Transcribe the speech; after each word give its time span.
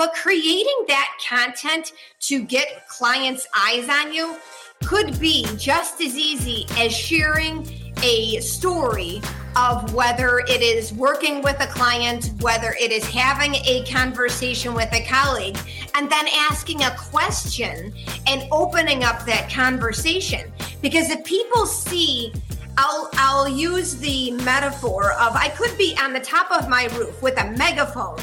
But 0.00 0.14
creating 0.14 0.86
that 0.88 1.18
content 1.28 1.92
to 2.20 2.42
get 2.42 2.88
clients' 2.88 3.46
eyes 3.54 3.86
on 3.86 4.14
you 4.14 4.38
could 4.82 5.20
be 5.20 5.46
just 5.58 6.00
as 6.00 6.16
easy 6.16 6.64
as 6.78 6.96
sharing 6.96 7.68
a 8.02 8.40
story 8.40 9.20
of 9.56 9.92
whether 9.92 10.38
it 10.38 10.62
is 10.62 10.94
working 10.94 11.42
with 11.42 11.60
a 11.60 11.66
client, 11.66 12.32
whether 12.40 12.74
it 12.80 12.90
is 12.90 13.04
having 13.04 13.56
a 13.56 13.84
conversation 13.92 14.72
with 14.72 14.90
a 14.94 15.04
colleague, 15.04 15.58
and 15.94 16.10
then 16.10 16.26
asking 16.48 16.82
a 16.82 16.96
question 16.96 17.92
and 18.26 18.48
opening 18.52 19.04
up 19.04 19.26
that 19.26 19.50
conversation. 19.52 20.50
Because 20.80 21.10
if 21.10 21.22
people 21.24 21.66
see, 21.66 22.32
I'll, 22.78 23.10
I'll 23.16 23.50
use 23.50 23.96
the 23.96 24.30
metaphor 24.30 25.12
of 25.12 25.36
I 25.36 25.50
could 25.50 25.76
be 25.76 25.94
on 26.00 26.14
the 26.14 26.20
top 26.20 26.50
of 26.50 26.70
my 26.70 26.86
roof 26.96 27.20
with 27.22 27.38
a 27.38 27.50
megaphone, 27.50 28.18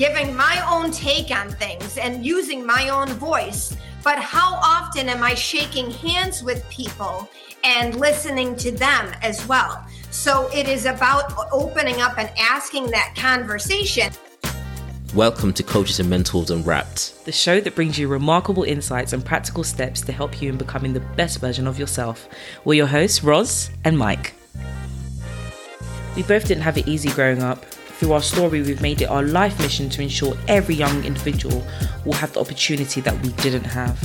giving 0.00 0.34
my 0.34 0.66
own 0.66 0.90
take 0.90 1.30
on 1.30 1.50
things 1.50 1.98
and 1.98 2.24
using 2.24 2.64
my 2.64 2.88
own 2.88 3.06
voice. 3.08 3.76
But 4.02 4.18
how 4.18 4.54
often 4.54 5.10
am 5.10 5.22
I 5.22 5.34
shaking 5.34 5.90
hands 5.90 6.42
with 6.42 6.66
people 6.70 7.28
and 7.64 7.94
listening 7.96 8.56
to 8.56 8.70
them 8.70 9.12
as 9.20 9.46
well? 9.46 9.84
So 10.10 10.48
it 10.54 10.66
is 10.66 10.86
about 10.86 11.34
opening 11.52 12.00
up 12.00 12.16
and 12.16 12.30
asking 12.38 12.86
that 12.92 13.12
conversation. 13.14 14.10
Welcome 15.14 15.52
to 15.52 15.62
Coaches 15.62 16.00
and 16.00 16.08
Mentors 16.08 16.50
Unwrapped, 16.50 17.26
the 17.26 17.32
show 17.32 17.60
that 17.60 17.74
brings 17.74 17.98
you 17.98 18.08
remarkable 18.08 18.62
insights 18.62 19.12
and 19.12 19.22
practical 19.22 19.64
steps 19.64 20.00
to 20.00 20.12
help 20.12 20.40
you 20.40 20.48
in 20.48 20.56
becoming 20.56 20.94
the 20.94 21.00
best 21.00 21.40
version 21.40 21.66
of 21.66 21.78
yourself. 21.78 22.26
We're 22.64 22.72
your 22.72 22.86
hosts, 22.86 23.22
Roz 23.22 23.68
and 23.84 23.98
Mike. 23.98 24.32
We 26.16 26.22
both 26.22 26.48
didn't 26.48 26.62
have 26.62 26.78
it 26.78 26.88
easy 26.88 27.10
growing 27.10 27.42
up. 27.42 27.66
Through 28.00 28.12
our 28.14 28.22
story, 28.22 28.62
we've 28.62 28.80
made 28.80 29.02
it 29.02 29.10
our 29.10 29.22
life 29.22 29.58
mission 29.58 29.90
to 29.90 30.00
ensure 30.00 30.34
every 30.48 30.74
young 30.74 31.04
individual 31.04 31.62
will 32.06 32.14
have 32.14 32.32
the 32.32 32.40
opportunity 32.40 33.02
that 33.02 33.14
we 33.20 33.28
didn't 33.42 33.64
have. 33.64 34.00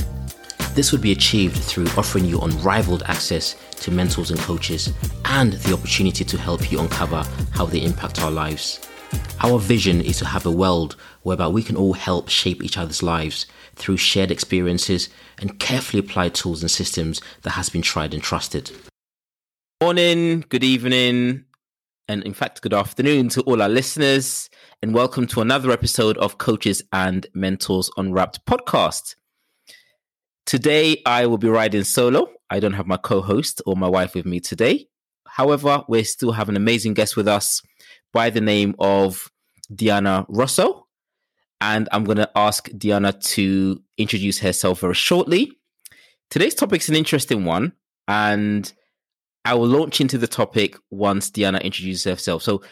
This 0.75 0.91
would 0.91 0.99
be 0.99 1.13
achieved 1.13 1.55
through 1.55 1.87
offering 1.95 2.25
you 2.25 2.41
unrivaled 2.41 3.03
access 3.03 3.55
to 3.79 3.91
mentors 3.91 4.31
and 4.31 4.39
coaches 4.41 4.91
and 5.23 5.53
the 5.53 5.73
opportunity 5.73 6.25
to 6.25 6.37
help 6.37 6.73
you 6.73 6.81
uncover 6.81 7.23
how 7.51 7.67
they 7.67 7.85
impact 7.85 8.21
our 8.21 8.31
lives. 8.31 8.85
Our 9.41 9.59
vision 9.59 10.01
is 10.01 10.17
to 10.17 10.25
have 10.25 10.45
a 10.45 10.51
world 10.51 10.97
whereby 11.21 11.47
we 11.47 11.63
can 11.63 11.77
all 11.77 11.93
help 11.93 12.27
shape 12.27 12.65
each 12.65 12.77
other's 12.77 13.01
lives 13.01 13.45
through 13.75 13.95
shared 13.95 14.29
experiences 14.29 15.07
and 15.39 15.57
carefully 15.57 16.01
applied 16.01 16.35
tools 16.35 16.61
and 16.61 16.69
systems 16.69 17.21
that 17.43 17.51
has 17.51 17.69
been 17.69 17.81
tried 17.81 18.13
and 18.13 18.21
trusted. 18.21 18.71
Morning, 19.81 20.43
good 20.49 20.65
evening, 20.65 21.45
and 22.07 22.23
in 22.23 22.33
fact, 22.33 22.61
good 22.61 22.73
afternoon 22.73 23.29
to 23.29 23.41
all 23.41 23.61
our 23.61 23.69
listeners, 23.69 24.49
and 24.81 24.93
welcome 24.93 25.25
to 25.27 25.41
another 25.41 25.71
episode 25.71 26.17
of 26.19 26.37
Coaches 26.37 26.83
and 26.93 27.25
Mentors 27.33 27.89
Unwrapped 27.97 28.45
podcast. 28.45 29.15
Today, 30.45 31.01
I 31.05 31.25
will 31.25 31.39
be 31.39 31.49
riding 31.49 31.83
solo. 31.83 32.27
I 32.49 32.59
don't 32.59 32.73
have 32.73 32.85
my 32.85 32.97
co 32.97 33.21
host 33.21 33.61
or 33.65 33.75
my 33.75 33.87
wife 33.87 34.13
with 34.13 34.25
me 34.25 34.39
today. 34.39 34.87
However, 35.27 35.83
we 35.87 36.03
still 36.03 36.33
have 36.33 36.47
an 36.47 36.55
amazing 36.55 36.93
guest 36.93 37.17
with 37.17 37.27
us 37.27 37.63
by 38.13 38.29
the 38.29 38.41
name 38.41 38.75
of 38.77 39.31
Deanna 39.73 40.25
Russo. 40.29 40.85
And 41.59 41.89
I'm 41.91 42.03
going 42.03 42.17
to 42.17 42.29
ask 42.35 42.69
Deanna 42.69 43.19
to 43.31 43.81
introduce 43.97 44.39
herself 44.39 44.81
very 44.81 44.93
shortly. 44.93 45.51
Today's 46.29 46.53
topic 46.53 46.81
is 46.81 46.89
an 46.89 46.95
interesting 46.95 47.45
one. 47.45 47.73
And 48.07 48.71
I 49.45 49.53
will 49.53 49.67
launch 49.67 50.01
into 50.01 50.17
the 50.17 50.27
topic 50.27 50.75
once 50.89 51.29
Deanna 51.29 51.61
introduces 51.61 52.03
herself. 52.03 52.41
So, 52.41 52.63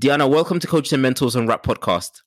Deanna, 0.00 0.28
welcome 0.28 0.58
to 0.60 0.66
Coaches 0.66 0.94
and 0.94 1.02
Mentors 1.02 1.36
Unwrapped 1.36 1.66
Podcast. 1.66 2.22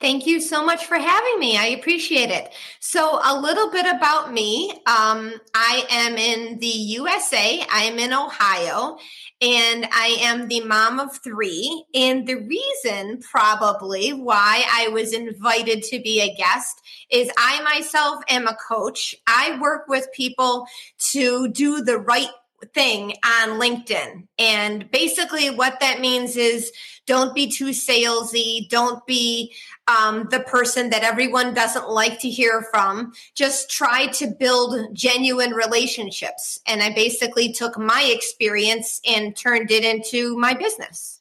Thank 0.00 0.26
you 0.26 0.40
so 0.40 0.64
much 0.64 0.86
for 0.86 0.96
having 0.96 1.38
me. 1.38 1.58
I 1.58 1.66
appreciate 1.66 2.30
it. 2.30 2.54
So, 2.80 3.20
a 3.22 3.38
little 3.38 3.70
bit 3.70 3.84
about 3.84 4.32
me. 4.32 4.70
Um, 4.86 5.34
I 5.54 5.84
am 5.90 6.16
in 6.16 6.58
the 6.60 6.66
USA, 6.66 7.62
I 7.70 7.82
am 7.82 7.98
in 7.98 8.14
Ohio, 8.14 8.96
and 9.42 9.86
I 9.92 10.16
am 10.20 10.48
the 10.48 10.62
mom 10.62 10.98
of 10.98 11.14
three. 11.22 11.84
And 11.94 12.26
the 12.26 12.36
reason, 12.36 13.20
probably, 13.20 14.14
why 14.14 14.64
I 14.72 14.88
was 14.88 15.12
invited 15.12 15.82
to 15.82 16.00
be 16.00 16.22
a 16.22 16.34
guest 16.34 16.80
is 17.10 17.30
I 17.36 17.62
myself 17.62 18.22
am 18.30 18.46
a 18.46 18.56
coach. 18.56 19.14
I 19.26 19.58
work 19.60 19.88
with 19.88 20.08
people 20.14 20.66
to 21.12 21.48
do 21.48 21.82
the 21.82 21.98
right 21.98 22.30
thing 22.74 23.14
on 23.24 23.60
LinkedIn. 23.60 24.26
And 24.38 24.90
basically, 24.90 25.50
what 25.50 25.80
that 25.80 26.00
means 26.00 26.36
is 26.36 26.72
don't 27.06 27.34
be 27.34 27.50
too 27.50 27.70
salesy, 27.70 28.68
don't 28.68 29.04
be 29.06 29.54
um, 29.88 30.28
the 30.30 30.40
person 30.40 30.90
that 30.90 31.02
everyone 31.02 31.54
doesn't 31.54 31.88
like 31.88 32.20
to 32.20 32.30
hear 32.30 32.66
from. 32.70 33.12
Just 33.34 33.70
try 33.70 34.06
to 34.08 34.28
build 34.28 34.94
genuine 34.94 35.52
relationships. 35.52 36.60
And 36.66 36.82
I 36.82 36.94
basically 36.94 37.52
took 37.52 37.78
my 37.78 38.02
experience 38.02 39.00
and 39.06 39.36
turned 39.36 39.70
it 39.70 39.84
into 39.84 40.36
my 40.36 40.54
business. 40.54 41.20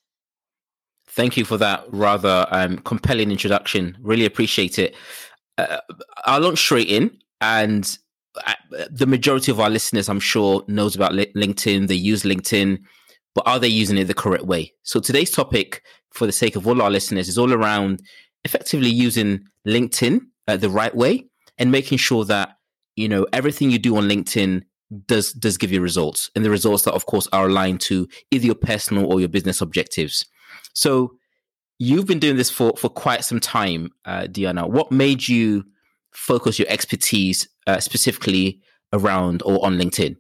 Thank 1.08 1.38
you 1.38 1.46
for 1.46 1.58
that 1.58 1.86
rather 1.90 2.46
um, 2.52 2.78
compelling 2.80 3.32
introduction. 3.32 3.98
Really 4.02 4.26
appreciate 4.26 4.78
it. 4.78 4.96
Uh, 5.58 5.80
I'll 6.26 6.42
launch 6.42 6.60
straight 6.60 6.88
in 6.88 7.18
and 7.42 7.98
the 8.90 9.08
majority 9.08 9.52
of 9.52 9.60
our 9.60 9.70
listeners, 9.70 10.10
I'm 10.10 10.20
sure, 10.20 10.64
knows 10.68 10.96
about 10.96 11.12
LinkedIn. 11.12 11.88
They 11.88 11.96
use 11.96 12.24
LinkedIn, 12.24 12.80
but 13.36 13.48
are 13.48 13.60
they 13.60 13.68
using 13.68 13.98
it 13.98 14.06
the 14.06 14.14
correct 14.14 14.46
way? 14.46 14.74
So 14.84 15.00
today's 15.00 15.32
topic, 15.32 15.84
for 16.12 16.26
the 16.26 16.32
sake 16.32 16.56
of 16.56 16.68
all 16.68 16.82
our 16.82 16.90
listeners, 16.90 17.28
is 17.28 17.38
all 17.38 17.54
around 17.54 18.02
effectively 18.46 18.90
using 18.90 19.46
LinkedIn 19.68 20.22
uh, 20.48 20.58
the 20.58 20.70
right 20.70 20.96
way 20.96 21.26
and 21.58 21.72
making 21.72 21.98
sure 21.98 22.26
that 22.26 22.58
you 22.96 23.08
know 23.08 23.26
everything 23.34 23.72
you 23.72 23.80
do 23.80 23.96
on 23.98 24.10
LinkedIn 24.10 24.64
does 25.06 25.34
does 25.34 25.58
give 25.58 25.72
you 25.72 25.82
results, 25.82 26.32
and 26.36 26.44
the 26.44 26.50
results 26.50 26.84
that, 26.84 26.94
of 26.94 27.06
course, 27.06 27.28
are 27.32 27.48
aligned 27.48 27.82
to 27.82 28.08
either 28.32 28.46
your 28.46 28.56
personal 28.56 29.12
or 29.12 29.20
your 29.20 29.30
business 29.30 29.62
objectives. 29.62 30.26
So 30.74 31.16
you've 31.78 32.08
been 32.08 32.20
doing 32.20 32.38
this 32.38 32.50
for 32.50 32.74
for 32.78 32.90
quite 32.90 33.24
some 33.24 33.40
time, 33.40 33.92
uh, 34.06 34.24
Deanna. 34.24 34.70
What 34.70 34.92
made 34.92 35.28
you 35.28 35.66
focus 36.12 36.60
your 36.60 36.68
expertise 36.70 37.48
uh, 37.68 37.80
specifically 37.80 38.62
around 38.94 39.42
or 39.44 39.64
on 39.66 39.78
LinkedIn? 39.78 40.18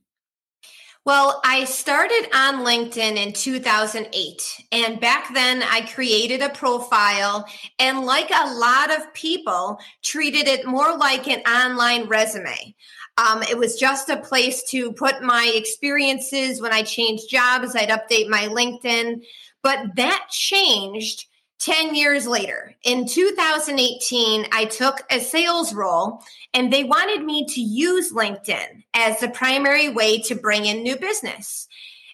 Well, 1.06 1.42
I 1.44 1.64
started 1.64 2.28
on 2.36 2.66
LinkedIn 2.66 3.16
in 3.16 3.34
2008. 3.34 4.64
And 4.72 5.00
back 5.00 5.34
then, 5.34 5.64
I 5.64 5.82
created 5.82 6.42
a 6.42 6.50
profile. 6.50 7.48
And 7.80 8.02
like 8.02 8.30
a 8.30 8.54
lot 8.54 8.96
of 8.96 9.12
people, 9.14 9.80
treated 10.04 10.48
it 10.48 10.68
more 10.68 10.98
like 10.98 11.28
an 11.28 11.40
online 11.42 12.08
resume. 12.08 12.76
Um, 13.18 13.42
it 13.44 13.58
was 13.58 13.80
just 13.80 14.10
a 14.10 14.18
place 14.18 14.62
to 14.70 14.92
put 14.94 15.24
my 15.24 15.52
experiences 15.56 16.62
when 16.62 16.74
I 16.74 16.84
changed 16.84 17.30
jobs, 17.30 17.76
I'd 17.76 17.90
update 17.90 18.30
my 18.30 18.48
LinkedIn. 18.48 19.24
But 19.64 19.96
that 19.96 20.28
changed 20.30 21.26
10 21.60 21.94
years 21.94 22.26
later, 22.26 22.74
in 22.84 23.06
2018, 23.06 24.48
I 24.52 24.66
took 24.66 25.02
a 25.12 25.20
sales 25.20 25.74
role 25.74 26.24
and 26.54 26.72
they 26.72 26.86
wanted 26.86 27.26
me 27.26 27.46
to 27.48 27.62
use 27.62 28.14
LinkedIn 28.14 28.84
as 28.94 29.20
the 29.20 29.30
primary 29.30 29.90
way 29.90 30.22
to 30.22 30.36
bring 30.36 30.66
in 30.66 30.84
new 30.84 30.98
business. 30.98 31.68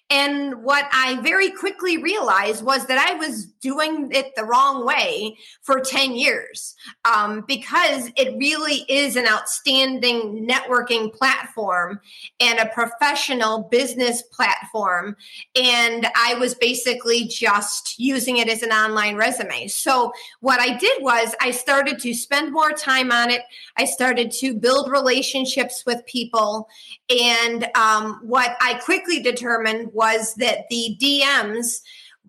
And 0.08 0.62
what 0.62 0.86
I 0.92 1.20
very 1.20 1.50
quickly 1.50 2.00
realized 2.00 2.64
was 2.64 2.86
that 2.86 3.08
I 3.10 3.14
was 3.14 3.46
doing 3.46 4.08
it 4.12 4.36
the 4.36 4.44
wrong 4.44 4.86
way 4.86 5.36
for 5.62 5.80
10 5.80 6.12
years 6.12 6.76
um, 7.04 7.44
because 7.48 8.12
it 8.16 8.36
really 8.38 8.84
is 8.88 9.16
an 9.16 9.26
outstanding 9.26 10.46
networking 10.48 11.12
platform 11.12 12.00
and 12.38 12.60
a 12.60 12.66
professional 12.66 13.64
business 13.64 14.22
platform. 14.22 15.16
And 15.60 16.06
I 16.14 16.34
was 16.34 16.54
basically 16.54 17.24
just 17.24 17.98
using 17.98 18.36
it 18.36 18.48
as 18.48 18.62
an 18.62 18.70
online 18.70 19.16
resume. 19.16 19.66
So, 19.66 20.12
what 20.38 20.60
I 20.60 20.76
did 20.76 21.02
was 21.02 21.34
I 21.40 21.50
started 21.50 21.98
to 22.00 22.14
spend 22.14 22.52
more 22.52 22.70
time 22.70 23.10
on 23.10 23.30
it, 23.30 23.42
I 23.76 23.86
started 23.86 24.30
to 24.32 24.54
build 24.54 24.88
relationships 24.88 25.84
with 25.84 26.06
people. 26.06 26.68
And 27.10 27.66
um, 27.74 28.20
what 28.22 28.56
I 28.60 28.74
quickly 28.74 29.20
determined 29.20 29.90
was 29.96 30.34
that 30.34 30.68
the 30.68 30.96
DMs 31.00 31.80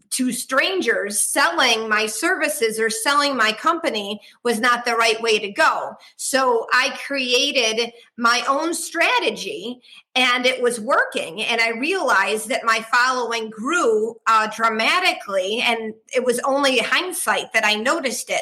to 0.09 0.31
strangers 0.31 1.19
selling 1.19 1.89
my 1.89 2.05
services 2.05 2.79
or 2.79 2.89
selling 2.89 3.35
my 3.35 3.51
company 3.51 4.21
was 4.43 4.59
not 4.59 4.85
the 4.85 4.95
right 4.95 5.21
way 5.21 5.37
to 5.37 5.49
go. 5.49 5.95
So 6.15 6.65
I 6.71 6.97
created 7.05 7.91
my 8.17 8.43
own 8.47 8.73
strategy 8.73 9.81
and 10.15 10.45
it 10.45 10.61
was 10.61 10.79
working. 10.79 11.43
And 11.43 11.61
I 11.61 11.71
realized 11.71 12.49
that 12.49 12.63
my 12.63 12.85
following 12.91 13.49
grew 13.49 14.15
uh, 14.27 14.47
dramatically. 14.55 15.61
And 15.61 15.93
it 16.15 16.23
was 16.23 16.39
only 16.39 16.79
hindsight 16.79 17.53
that 17.53 17.65
I 17.65 17.75
noticed 17.75 18.29
it. 18.29 18.41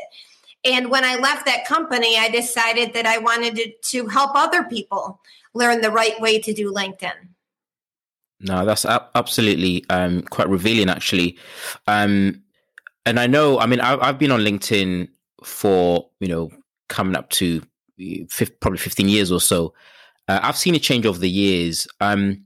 And 0.64 0.90
when 0.90 1.04
I 1.04 1.18
left 1.18 1.46
that 1.46 1.68
company, 1.68 2.18
I 2.18 2.30
decided 2.30 2.94
that 2.94 3.06
I 3.06 3.18
wanted 3.18 3.56
to, 3.56 3.72
to 3.92 4.08
help 4.08 4.32
other 4.36 4.64
people 4.64 5.20
learn 5.54 5.82
the 5.82 5.92
right 5.92 6.20
way 6.20 6.40
to 6.40 6.54
do 6.54 6.72
LinkedIn. 6.72 7.35
No, 8.42 8.66
that's 8.66 8.86
absolutely 8.86 9.86
um, 9.90 10.22
quite 10.24 10.50
revealing, 10.50 10.90
actually. 10.90 11.38
Um, 11.88 12.44
and 13.06 13.20
I 13.20 13.28
know, 13.28 13.60
I 13.60 13.66
mean, 13.66 13.80
I, 13.80 13.98
I've 13.98 14.20
been 14.20 14.32
on 14.32 14.42
LinkedIn 14.42 15.08
for 15.44 16.10
you 16.20 16.28
know 16.28 16.50
coming 16.90 17.16
up 17.16 17.30
to 17.30 17.62
probably 18.60 18.80
15 18.80 19.08
years 19.08 19.32
or 19.32 19.40
so. 19.40 19.74
Uh, 20.28 20.40
I've 20.42 20.58
seen 20.58 20.76
a 20.76 20.80
change 20.80 21.06
over 21.06 21.20
the 21.20 21.30
years. 21.30 21.88
Um, 22.02 22.46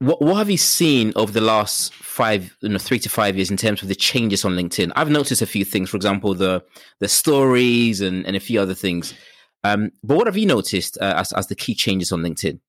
what 0.00 0.20
what 0.22 0.36
have 0.36 0.50
you 0.50 0.56
seen 0.56 1.12
over 1.14 1.30
the 1.30 1.42
last 1.42 1.92
five, 1.94 2.56
you 2.60 2.70
know, 2.70 2.78
three 2.78 2.98
to 3.00 3.08
five 3.08 3.36
years 3.36 3.50
in 3.50 3.56
terms 3.56 3.82
of 3.82 3.88
the 3.88 3.94
changes 3.94 4.44
on 4.44 4.56
LinkedIn? 4.56 4.92
I've 4.96 5.10
noticed 5.10 5.42
a 5.42 5.46
few 5.46 5.64
things. 5.64 5.90
For 5.90 5.96
example, 5.96 6.34
the 6.34 6.64
the 7.00 7.08
stories 7.08 8.00
and 8.00 8.26
and 8.26 8.34
a 8.34 8.40
few 8.40 8.60
other 8.60 8.74
things. 8.74 9.14
Um, 9.62 9.92
but 10.02 10.16
what 10.16 10.26
have 10.26 10.38
you 10.38 10.46
noticed 10.46 10.96
uh, 11.00 11.14
as 11.16 11.32
as 11.32 11.46
the 11.48 11.54
key 11.54 11.74
changes 11.74 12.12
on 12.12 12.22
LinkedIn? 12.22 12.60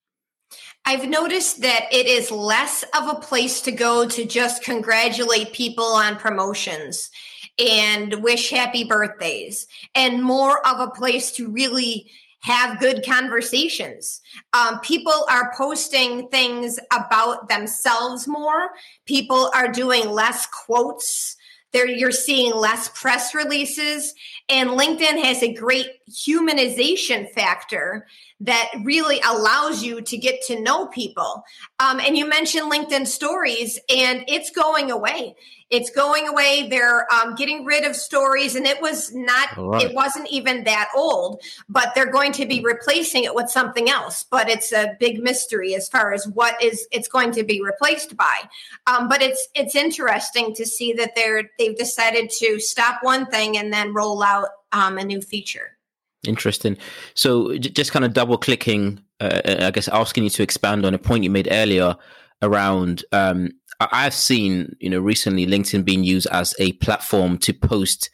I've 0.85 1.07
noticed 1.07 1.61
that 1.61 1.85
it 1.91 2.07
is 2.07 2.31
less 2.31 2.83
of 2.97 3.07
a 3.07 3.19
place 3.19 3.61
to 3.61 3.71
go 3.71 4.07
to 4.07 4.25
just 4.25 4.63
congratulate 4.63 5.53
people 5.53 5.85
on 5.85 6.15
promotions 6.17 7.11
and 7.59 8.23
wish 8.23 8.49
happy 8.49 8.83
birthdays, 8.83 9.67
and 9.93 10.23
more 10.23 10.65
of 10.65 10.79
a 10.79 10.91
place 10.91 11.31
to 11.33 11.49
really 11.49 12.09
have 12.41 12.79
good 12.79 13.05
conversations. 13.05 14.21
Um, 14.53 14.79
people 14.79 15.25
are 15.29 15.53
posting 15.55 16.27
things 16.29 16.79
about 16.91 17.47
themselves 17.49 18.27
more. 18.27 18.71
People 19.05 19.51
are 19.53 19.67
doing 19.67 20.09
less 20.09 20.47
quotes. 20.47 21.37
There, 21.71 21.87
you're 21.87 22.11
seeing 22.11 22.53
less 22.53 22.89
press 22.89 23.35
releases, 23.35 24.13
and 24.49 24.71
LinkedIn 24.71 25.23
has 25.23 25.43
a 25.43 25.53
great 25.53 25.87
humanization 26.11 27.29
factor 27.31 28.05
that 28.41 28.69
really 28.83 29.21
allows 29.21 29.83
you 29.83 30.01
to 30.01 30.17
get 30.17 30.41
to 30.47 30.59
know 30.59 30.87
people. 30.87 31.43
Um, 31.79 31.99
and 31.99 32.17
you 32.17 32.27
mentioned 32.27 32.71
LinkedIn 32.71 33.05
stories, 33.05 33.79
and 33.87 34.23
it's 34.27 34.49
going 34.49 34.89
away. 34.89 35.35
It's 35.69 35.89
going 35.89 36.27
away. 36.27 36.67
They're 36.69 37.07
um, 37.13 37.35
getting 37.35 37.65
rid 37.65 37.85
of 37.85 37.95
stories, 37.95 38.55
and 38.55 38.65
it 38.65 38.81
was 38.81 39.13
not. 39.13 39.55
Right. 39.57 39.83
It 39.83 39.95
wasn't 39.95 40.27
even 40.29 40.63
that 40.65 40.89
old, 40.95 41.41
but 41.69 41.93
they're 41.95 42.11
going 42.11 42.33
to 42.33 42.45
be 42.45 42.61
replacing 42.61 43.23
it 43.23 43.35
with 43.35 43.49
something 43.49 43.89
else. 43.89 44.25
But 44.29 44.49
it's 44.49 44.73
a 44.73 44.97
big 44.99 45.21
mystery 45.21 45.75
as 45.75 45.87
far 45.87 46.11
as 46.11 46.27
what 46.27 46.61
is 46.61 46.87
it's 46.91 47.07
going 47.07 47.31
to 47.33 47.43
be 47.43 47.61
replaced 47.61 48.17
by. 48.17 48.41
Um, 48.87 49.07
but 49.07 49.21
it's 49.21 49.47
it's 49.55 49.75
interesting 49.75 50.53
to 50.55 50.65
see 50.65 50.93
that 50.93 51.15
they're 51.15 51.49
they've 51.57 51.77
decided 51.77 52.31
to 52.39 52.59
stop 52.59 52.97
one 53.01 53.27
thing 53.27 53.55
and 53.55 53.71
then 53.71 53.93
roll 53.93 54.23
out 54.23 54.49
um, 54.71 54.97
a 54.97 55.05
new 55.05 55.21
feature. 55.21 55.77
Interesting. 56.27 56.77
So, 57.15 57.57
just 57.57 57.91
kind 57.91 58.05
of 58.05 58.13
double 58.13 58.37
clicking, 58.37 59.01
uh, 59.19 59.41
I 59.45 59.71
guess, 59.71 59.87
asking 59.87 60.23
you 60.25 60.29
to 60.31 60.43
expand 60.43 60.85
on 60.85 60.93
a 60.93 60.99
point 60.99 61.23
you 61.23 61.31
made 61.31 61.47
earlier 61.49 61.95
around 62.43 63.03
um, 63.11 63.49
I've 63.91 64.13
seen, 64.13 64.75
you 64.79 64.89
know, 64.89 64.99
recently 64.99 65.47
LinkedIn 65.47 65.83
being 65.85 66.03
used 66.03 66.27
as 66.27 66.53
a 66.59 66.73
platform 66.73 67.37
to 67.39 67.53
post, 67.53 68.09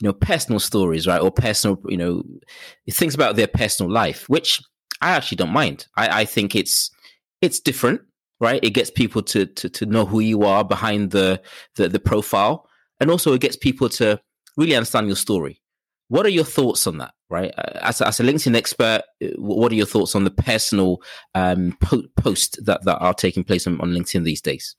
you 0.00 0.08
know, 0.08 0.12
personal 0.12 0.58
stories, 0.58 1.06
right? 1.06 1.20
Or 1.20 1.30
personal, 1.30 1.80
you 1.86 1.96
know, 1.96 2.24
things 2.90 3.14
about 3.14 3.36
their 3.36 3.46
personal 3.46 3.92
life, 3.92 4.28
which 4.28 4.60
I 5.00 5.10
actually 5.10 5.36
don't 5.36 5.52
mind. 5.52 5.86
I, 5.96 6.22
I 6.22 6.24
think 6.24 6.56
it's 6.56 6.90
it's 7.40 7.60
different, 7.60 8.00
right? 8.40 8.62
It 8.64 8.70
gets 8.70 8.90
people 8.90 9.22
to 9.24 9.46
to 9.46 9.68
to 9.68 9.86
know 9.86 10.04
who 10.06 10.20
you 10.20 10.42
are 10.42 10.64
behind 10.64 11.12
the 11.12 11.40
the, 11.76 11.88
the 11.88 12.00
profile, 12.00 12.68
and 12.98 13.10
also 13.10 13.32
it 13.34 13.40
gets 13.40 13.56
people 13.56 13.88
to 13.90 14.20
really 14.56 14.74
understand 14.74 15.06
your 15.06 15.16
story. 15.16 15.60
What 16.08 16.26
are 16.26 16.30
your 16.30 16.44
thoughts 16.44 16.86
on 16.86 16.98
that, 16.98 17.14
right? 17.30 17.52
Uh, 17.56 17.78
as 17.80 18.00
a, 18.00 18.08
as 18.08 18.20
a 18.20 18.22
LinkedIn 18.22 18.56
expert, 18.56 19.02
uh, 19.22 19.28
what 19.36 19.72
are 19.72 19.76
your 19.76 19.86
thoughts 19.86 20.14
on 20.14 20.24
the 20.24 20.30
personal 20.30 21.02
um, 21.34 21.76
po- 21.80 22.04
post 22.16 22.64
that 22.64 22.84
that 22.84 22.98
are 22.98 23.14
taking 23.14 23.44
place 23.44 23.66
on, 23.66 23.80
on 23.80 23.90
LinkedIn 23.90 24.24
these 24.24 24.40
days? 24.40 24.76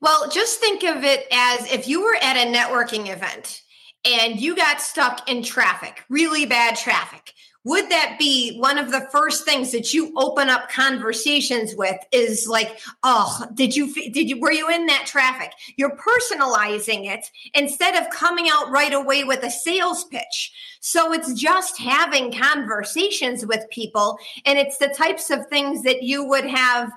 Well, 0.00 0.30
just 0.30 0.60
think 0.60 0.82
of 0.82 1.04
it 1.04 1.26
as 1.30 1.70
if 1.70 1.86
you 1.86 2.02
were 2.02 2.16
at 2.22 2.36
a 2.36 2.50
networking 2.50 3.12
event 3.12 3.62
and 4.04 4.40
you 4.40 4.56
got 4.56 4.80
stuck 4.80 5.28
in 5.28 5.42
traffic, 5.42 6.04
really 6.08 6.46
bad 6.46 6.76
traffic. 6.76 7.34
Would 7.64 7.90
that 7.90 8.16
be 8.18 8.56
one 8.58 8.78
of 8.78 8.90
the 8.90 9.06
first 9.12 9.44
things 9.44 9.70
that 9.72 9.92
you 9.92 10.14
open 10.16 10.48
up 10.48 10.70
conversations 10.70 11.74
with 11.76 11.96
is 12.10 12.46
like, 12.48 12.80
oh, 13.02 13.44
did 13.52 13.76
you 13.76 13.92
did 13.92 14.30
you 14.30 14.40
were 14.40 14.52
you 14.52 14.70
in 14.70 14.86
that 14.86 15.04
traffic? 15.06 15.52
You're 15.76 15.96
personalizing 15.96 17.06
it 17.06 17.26
instead 17.52 17.96
of 17.96 18.10
coming 18.10 18.48
out 18.50 18.70
right 18.70 18.94
away 18.94 19.24
with 19.24 19.42
a 19.42 19.50
sales 19.50 20.04
pitch. 20.04 20.52
So 20.80 21.12
it's 21.12 21.34
just 21.34 21.78
having 21.78 22.32
conversations 22.32 23.44
with 23.44 23.68
people 23.70 24.16
and 24.46 24.58
it's 24.58 24.78
the 24.78 24.88
types 24.88 25.28
of 25.28 25.46
things 25.48 25.82
that 25.82 26.02
you 26.02 26.24
would 26.24 26.46
have 26.46 26.90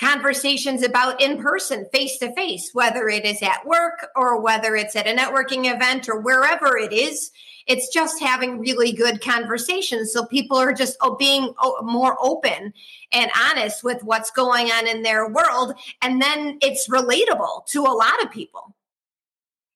conversations 0.00 0.82
about 0.82 1.20
in 1.20 1.42
person, 1.42 1.86
face 1.92 2.18
to 2.18 2.32
face, 2.34 2.70
whether 2.72 3.08
it 3.08 3.24
is 3.24 3.42
at 3.42 3.66
work 3.66 4.08
or 4.14 4.40
whether 4.40 4.76
it's 4.76 4.94
at 4.94 5.06
a 5.06 5.10
networking 5.10 5.72
event 5.72 6.08
or 6.08 6.20
wherever 6.20 6.76
it 6.76 6.92
is. 6.92 7.30
It's 7.66 7.88
just 7.88 8.20
having 8.20 8.58
really 8.58 8.92
good 8.92 9.20
conversations. 9.20 10.12
So 10.12 10.26
people 10.26 10.56
are 10.56 10.72
just 10.72 10.96
oh, 11.00 11.16
being 11.16 11.54
more 11.82 12.16
open 12.20 12.72
and 13.12 13.30
honest 13.40 13.82
with 13.82 14.02
what's 14.02 14.30
going 14.30 14.66
on 14.70 14.86
in 14.86 15.02
their 15.02 15.28
world. 15.28 15.74
And 16.02 16.20
then 16.20 16.58
it's 16.60 16.88
relatable 16.88 17.66
to 17.66 17.80
a 17.82 17.94
lot 17.94 18.22
of 18.22 18.30
people. 18.30 18.74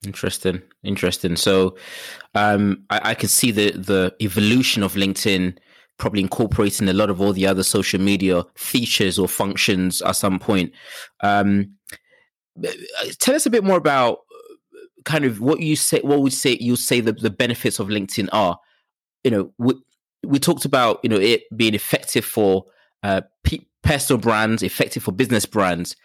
Interesting, 0.06 0.62
interesting. 0.84 1.34
So, 1.34 1.76
um, 2.34 2.84
I, 2.88 3.00
I 3.10 3.14
can 3.14 3.28
see 3.28 3.50
the 3.50 3.72
the 3.72 4.14
evolution 4.20 4.84
of 4.84 4.94
LinkedIn 4.94 5.58
probably 5.98 6.20
incorporating 6.20 6.88
a 6.88 6.92
lot 6.92 7.10
of 7.10 7.20
all 7.20 7.32
the 7.32 7.46
other 7.46 7.64
social 7.64 8.00
media 8.00 8.44
features 8.54 9.18
or 9.18 9.28
functions 9.28 10.00
at 10.02 10.12
some 10.12 10.38
point. 10.38 10.72
Um, 11.20 11.74
tell 13.18 13.34
us 13.34 13.46
a 13.46 13.50
bit 13.50 13.64
more 13.64 13.76
about 13.76 14.20
uh, 14.20 14.27
kind 15.08 15.24
of 15.24 15.40
what 15.40 15.60
you 15.60 15.74
say. 15.74 16.00
What 16.00 16.20
would 16.20 16.34
say 16.34 16.58
you 16.60 16.76
say 16.76 17.00
the, 17.00 17.12
the 17.12 17.30
benefits 17.30 17.78
of 17.78 17.88
LinkedIn 17.88 18.28
are? 18.30 18.58
You 19.24 19.30
know, 19.30 19.52
we, 19.56 19.74
we 20.22 20.38
talked 20.38 20.64
about 20.66 21.00
you 21.02 21.08
know 21.08 21.16
it 21.16 21.44
being 21.56 21.74
effective 21.74 22.24
for 22.24 22.66
uh, 23.02 23.22
personal 23.82 24.20
brands, 24.20 24.62
effective 24.62 25.02
for 25.02 25.12
business 25.12 25.46
brands. 25.46 25.96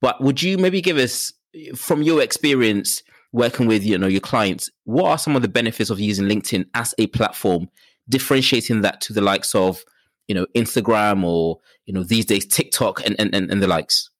But 0.00 0.20
would 0.20 0.42
you 0.42 0.56
maybe 0.56 0.80
give 0.80 0.98
us, 0.98 1.32
from 1.74 2.02
your 2.02 2.22
experience 2.22 3.02
working 3.32 3.66
with 3.66 3.84
you 3.84 3.98
know 3.98 4.06
your 4.06 4.20
clients, 4.20 4.70
what 4.84 5.10
are 5.10 5.18
some 5.18 5.34
of 5.34 5.42
the 5.42 5.48
benefits 5.48 5.90
of 5.90 5.98
using 5.98 6.26
LinkedIn 6.26 6.66
as 6.74 6.94
a 6.98 7.08
platform 7.08 7.68
differentiating 8.08 8.82
that 8.82 9.00
to 9.00 9.12
the 9.12 9.20
likes 9.20 9.54
of 9.54 9.82
you 10.28 10.34
know 10.34 10.46
Instagram 10.54 11.24
or 11.24 11.58
you 11.86 11.92
know 11.92 12.04
these 12.04 12.24
days 12.24 12.46
TikTok 12.46 13.04
and 13.04 13.16
and, 13.18 13.34
and 13.34 13.62
the 13.62 13.66
likes? 13.66 14.10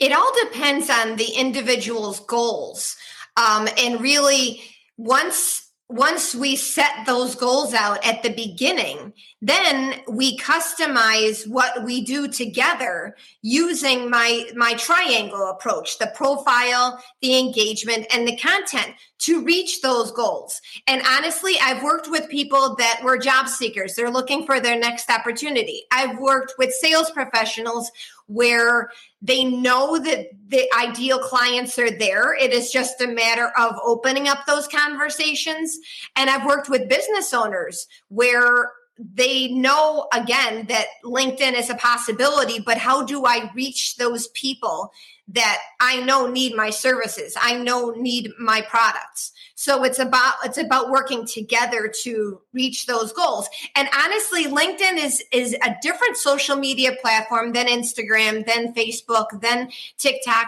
It 0.00 0.12
all 0.12 0.32
depends 0.44 0.90
on 0.90 1.16
the 1.16 1.30
individual's 1.38 2.20
goals, 2.20 2.96
um, 3.36 3.68
and 3.78 4.00
really 4.00 4.62
once 4.96 5.60
once 5.90 6.34
we 6.34 6.56
set 6.56 7.04
those 7.04 7.34
goals 7.34 7.74
out 7.74 8.04
at 8.06 8.22
the 8.22 8.30
beginning, 8.30 9.12
then 9.46 10.00
we 10.08 10.38
customize 10.38 11.46
what 11.46 11.84
we 11.84 12.02
do 12.02 12.26
together 12.28 13.14
using 13.42 14.08
my 14.08 14.48
my 14.56 14.72
triangle 14.74 15.50
approach, 15.50 15.98
the 15.98 16.10
profile, 16.14 16.98
the 17.20 17.38
engagement 17.38 18.06
and 18.10 18.26
the 18.26 18.38
content 18.38 18.94
to 19.18 19.44
reach 19.44 19.82
those 19.82 20.10
goals. 20.12 20.62
And 20.86 21.02
honestly, 21.06 21.56
I've 21.60 21.82
worked 21.82 22.08
with 22.10 22.30
people 22.30 22.74
that 22.76 23.00
were 23.04 23.18
job 23.18 23.48
seekers. 23.48 23.94
They're 23.94 24.10
looking 24.10 24.46
for 24.46 24.60
their 24.60 24.78
next 24.78 25.10
opportunity. 25.10 25.82
I've 25.92 26.18
worked 26.18 26.54
with 26.56 26.72
sales 26.72 27.10
professionals 27.10 27.90
where 28.26 28.88
they 29.20 29.44
know 29.44 29.98
that 29.98 30.28
the 30.48 30.66
ideal 30.78 31.18
clients 31.18 31.78
are 31.78 31.90
there. 31.90 32.34
It 32.34 32.54
is 32.54 32.72
just 32.72 33.02
a 33.02 33.06
matter 33.06 33.52
of 33.58 33.74
opening 33.84 34.26
up 34.26 34.46
those 34.46 34.68
conversations. 34.68 35.78
And 36.16 36.30
I've 36.30 36.46
worked 36.46 36.70
with 36.70 36.88
business 36.88 37.34
owners 37.34 37.86
where 38.08 38.72
they 38.98 39.48
know 39.48 40.06
again 40.12 40.66
that 40.66 40.86
LinkedIn 41.04 41.54
is 41.54 41.68
a 41.68 41.74
possibility, 41.74 42.60
but 42.60 42.78
how 42.78 43.02
do 43.02 43.24
I 43.26 43.50
reach 43.54 43.96
those 43.96 44.28
people 44.28 44.92
that 45.28 45.58
I 45.80 46.00
know 46.02 46.30
need 46.30 46.54
my 46.54 46.70
services? 46.70 47.36
I 47.40 47.56
know 47.56 47.90
need 47.90 48.30
my 48.38 48.62
products. 48.62 49.32
So 49.56 49.82
it's 49.82 49.98
about 49.98 50.34
it's 50.44 50.58
about 50.58 50.90
working 50.90 51.26
together 51.26 51.92
to 52.02 52.40
reach 52.52 52.86
those 52.86 53.12
goals. 53.12 53.48
And 53.74 53.88
honestly, 53.96 54.44
LinkedIn 54.44 54.98
is 54.98 55.24
is 55.32 55.54
a 55.62 55.74
different 55.82 56.16
social 56.16 56.56
media 56.56 56.92
platform 57.00 57.52
than 57.52 57.66
Instagram, 57.66 58.46
than 58.46 58.74
Facebook, 58.74 59.40
than 59.40 59.70
TikTok. 59.98 60.46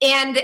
And 0.00 0.40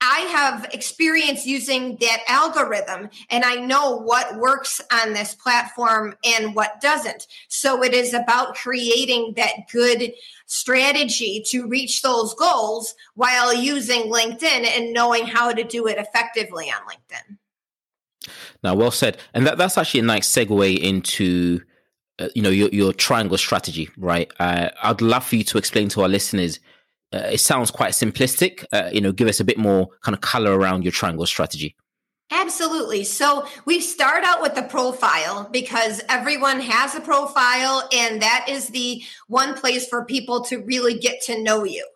I 0.00 0.20
have 0.20 0.68
experience 0.72 1.44
using 1.44 1.96
that 1.96 2.20
algorithm 2.28 3.10
and 3.30 3.44
I 3.44 3.56
know 3.56 3.96
what 3.96 4.38
works 4.38 4.80
on 4.92 5.12
this 5.12 5.34
platform 5.34 6.14
and 6.24 6.54
what 6.54 6.80
doesn't. 6.80 7.26
So 7.48 7.82
it 7.82 7.94
is 7.94 8.14
about 8.14 8.54
creating 8.54 9.34
that 9.36 9.68
good 9.72 10.12
strategy 10.46 11.42
to 11.48 11.66
reach 11.66 12.02
those 12.02 12.34
goals 12.34 12.94
while 13.14 13.52
using 13.52 14.02
LinkedIn 14.02 14.66
and 14.66 14.92
knowing 14.92 15.26
how 15.26 15.52
to 15.52 15.64
do 15.64 15.88
it 15.88 15.98
effectively 15.98 16.70
on 16.70 16.80
LinkedIn. 16.88 17.36
Now, 18.62 18.74
well 18.74 18.90
said. 18.90 19.18
And 19.34 19.46
that, 19.46 19.58
that's 19.58 19.78
actually 19.78 20.00
a 20.00 20.04
nice 20.04 20.30
segue 20.30 20.78
into 20.78 21.60
uh, 22.18 22.28
you 22.34 22.42
know 22.42 22.50
your, 22.50 22.68
your 22.70 22.92
triangle 22.92 23.38
strategy, 23.38 23.88
right? 23.96 24.30
Uh, 24.38 24.70
I'd 24.82 25.00
love 25.00 25.24
for 25.24 25.36
you 25.36 25.44
to 25.44 25.58
explain 25.58 25.88
to 25.90 26.02
our 26.02 26.08
listeners 26.08 26.58
uh, 27.12 27.30
it 27.32 27.40
sounds 27.40 27.70
quite 27.70 27.92
simplistic. 27.92 28.64
Uh, 28.72 28.90
you 28.92 29.00
know, 29.00 29.12
give 29.12 29.28
us 29.28 29.40
a 29.40 29.44
bit 29.44 29.58
more 29.58 29.88
kind 30.02 30.14
of 30.14 30.20
color 30.20 30.58
around 30.58 30.82
your 30.82 30.92
triangle 30.92 31.26
strategy. 31.26 31.74
Absolutely. 32.30 33.04
So 33.04 33.46
we 33.64 33.80
start 33.80 34.22
out 34.22 34.42
with 34.42 34.54
the 34.54 34.62
profile 34.62 35.48
because 35.50 36.02
everyone 36.10 36.60
has 36.60 36.94
a 36.94 37.00
profile, 37.00 37.88
and 37.90 38.20
that 38.20 38.46
is 38.50 38.68
the 38.68 39.02
one 39.28 39.54
place 39.54 39.88
for 39.88 40.04
people 40.04 40.44
to 40.44 40.58
really 40.58 40.98
get 40.98 41.22
to 41.22 41.42
know 41.42 41.64
you. 41.64 41.88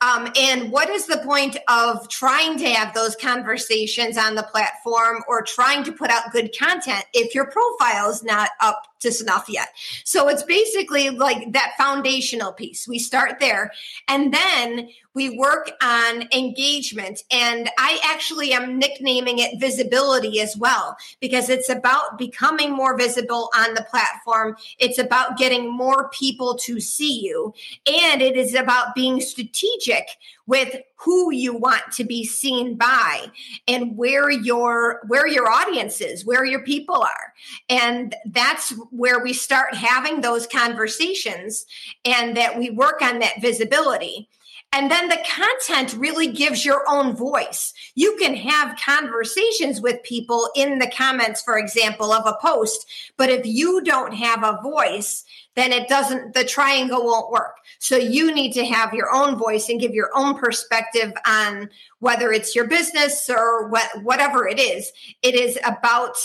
Um, 0.00 0.28
and 0.36 0.70
what 0.70 0.88
is 0.88 1.06
the 1.06 1.18
point 1.18 1.56
of 1.68 2.08
trying 2.08 2.58
to 2.58 2.68
have 2.68 2.94
those 2.94 3.16
conversations 3.16 4.16
on 4.16 4.34
the 4.36 4.42
platform 4.44 5.22
or 5.28 5.42
trying 5.42 5.84
to 5.84 5.92
put 5.92 6.10
out 6.10 6.32
good 6.32 6.54
content 6.56 7.04
if 7.12 7.34
your 7.34 7.50
profile 7.50 8.10
is 8.10 8.22
not 8.22 8.50
up 8.60 8.82
snuff 9.10 9.48
yet? 9.48 9.68
So 10.04 10.28
it's 10.28 10.44
basically 10.44 11.10
like 11.10 11.52
that 11.52 11.72
foundational 11.76 12.52
piece. 12.52 12.86
We 12.86 12.98
start 12.98 13.40
there 13.40 13.72
and 14.06 14.32
then 14.32 14.90
we 15.14 15.36
work 15.36 15.70
on 15.82 16.26
engagement. 16.32 17.22
And 17.30 17.68
I 17.78 18.00
actually 18.04 18.52
am 18.52 18.78
nicknaming 18.78 19.40
it 19.40 19.60
visibility 19.60 20.40
as 20.40 20.56
well, 20.56 20.96
because 21.20 21.50
it's 21.50 21.68
about 21.68 22.16
becoming 22.16 22.72
more 22.72 22.96
visible 22.96 23.50
on 23.54 23.74
the 23.74 23.86
platform. 23.90 24.56
It's 24.78 24.98
about 24.98 25.36
getting 25.36 25.70
more 25.70 26.08
people 26.08 26.56
to 26.60 26.80
see 26.80 27.20
you. 27.20 27.52
And 27.86 28.22
it 28.22 28.36
is 28.36 28.54
about 28.54 28.94
being 28.94 29.20
strategic 29.20 30.06
with 30.46 30.76
who 30.96 31.32
you 31.32 31.54
want 31.54 31.82
to 31.92 32.04
be 32.04 32.24
seen 32.24 32.74
by 32.76 33.26
and 33.68 33.96
where 33.96 34.30
your 34.30 35.00
where 35.06 35.26
your 35.26 35.48
audience 35.50 36.00
is 36.00 36.24
where 36.24 36.44
your 36.44 36.62
people 36.62 36.96
are. 36.96 37.32
And 37.68 38.14
that's 38.26 38.72
where 38.90 39.22
we 39.22 39.32
start 39.32 39.74
having 39.74 40.20
those 40.20 40.46
conversations 40.46 41.66
and 42.04 42.36
that 42.36 42.58
we 42.58 42.70
work 42.70 43.02
on 43.02 43.20
that 43.20 43.40
visibility 43.40 44.28
and 44.72 44.90
then 44.90 45.08
the 45.08 45.22
content 45.28 45.94
really 45.98 46.32
gives 46.32 46.64
your 46.64 46.82
own 46.88 47.14
voice. 47.14 47.74
You 47.94 48.16
can 48.16 48.34
have 48.34 48.78
conversations 48.78 49.82
with 49.82 50.02
people 50.02 50.48
in 50.56 50.78
the 50.78 50.90
comments, 50.90 51.42
for 51.42 51.58
example, 51.58 52.10
of 52.10 52.26
a 52.26 52.38
post. 52.40 52.86
But 53.18 53.28
if 53.28 53.44
you 53.44 53.82
don't 53.82 54.14
have 54.14 54.42
a 54.42 54.60
voice, 54.62 55.24
then 55.56 55.72
it 55.72 55.88
doesn't, 55.88 56.32
the 56.32 56.44
triangle 56.44 57.04
won't 57.04 57.30
work. 57.30 57.56
So 57.80 57.96
you 57.96 58.34
need 58.34 58.52
to 58.52 58.64
have 58.64 58.94
your 58.94 59.14
own 59.14 59.36
voice 59.36 59.68
and 59.68 59.78
give 59.78 59.92
your 59.92 60.10
own 60.14 60.38
perspective 60.38 61.12
on 61.26 61.68
whether 61.98 62.32
it's 62.32 62.54
your 62.54 62.66
business 62.66 63.28
or 63.28 63.68
what, 63.68 64.02
whatever 64.02 64.48
it 64.48 64.58
is. 64.58 64.90
It 65.20 65.34
is 65.34 65.58
about 65.66 66.16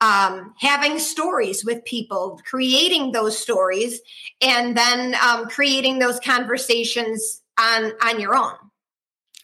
um, 0.00 0.54
having 0.58 1.00
stories 1.00 1.64
with 1.64 1.84
people, 1.84 2.40
creating 2.44 3.10
those 3.10 3.36
stories, 3.36 4.00
and 4.40 4.76
then 4.76 5.16
um, 5.16 5.48
creating 5.48 5.98
those 5.98 6.20
conversations 6.20 7.42
on 7.58 8.20
you're 8.20 8.36
on. 8.36 8.54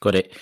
Got 0.00 0.14
it. 0.14 0.32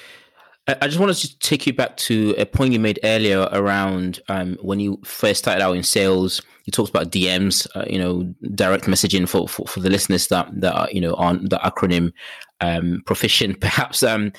I 0.68 0.86
just 0.86 1.00
wanted 1.00 1.16
to 1.16 1.38
take 1.40 1.66
you 1.66 1.72
back 1.72 1.96
to 1.98 2.36
a 2.38 2.46
point 2.46 2.72
you 2.72 2.78
made 2.78 3.00
earlier 3.02 3.48
around 3.50 4.20
um, 4.28 4.56
when 4.62 4.78
you 4.78 5.00
first 5.04 5.40
started 5.40 5.60
out 5.60 5.76
in 5.76 5.82
sales. 5.82 6.40
You 6.66 6.70
talked 6.70 6.90
about 6.90 7.10
DMs, 7.10 7.66
uh, 7.74 7.84
you 7.90 7.98
know, 7.98 8.32
direct 8.54 8.84
messaging 8.84 9.28
for, 9.28 9.48
for, 9.48 9.66
for, 9.66 9.80
the 9.80 9.90
listeners 9.90 10.28
that 10.28 10.48
that 10.60 10.72
are, 10.72 10.88
you 10.92 11.00
know 11.00 11.14
on 11.14 11.48
the 11.48 11.58
acronym 11.58 12.12
um, 12.60 13.02
proficient. 13.06 13.60
Perhaps 13.60 14.04
um, 14.04 14.32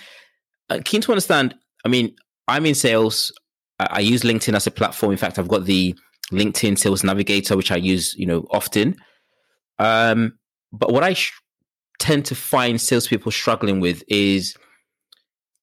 uh, 0.69 0.79
keen 0.85 1.01
to 1.01 1.11
understand. 1.11 1.55
I 1.83 1.89
mean, 1.89 2.15
I'm 2.47 2.65
in 2.65 2.75
sales. 2.75 3.33
I, 3.79 3.87
I, 3.91 3.99
use 3.99 4.21
LinkedIn 4.21 4.55
as 4.55 4.65
a 4.65 4.71
platform. 4.71 5.11
In 5.11 5.17
fact, 5.17 5.37
I've 5.37 5.49
got 5.49 5.65
the 5.65 5.93
LinkedIn 6.31 6.77
Sales 6.77 7.03
Navigator, 7.03 7.57
which 7.57 7.71
I 7.71 7.75
use, 7.75 8.15
you 8.17 8.25
know, 8.25 8.45
often. 8.51 8.95
Um, 9.79 10.37
but 10.71 10.93
what 10.93 11.03
I 11.03 11.13
sh- 11.13 11.33
tend 11.99 12.25
to 12.25 12.35
find 12.35 12.79
salespeople 12.79 13.31
struggling 13.31 13.79
with 13.79 14.03
is 14.07 14.55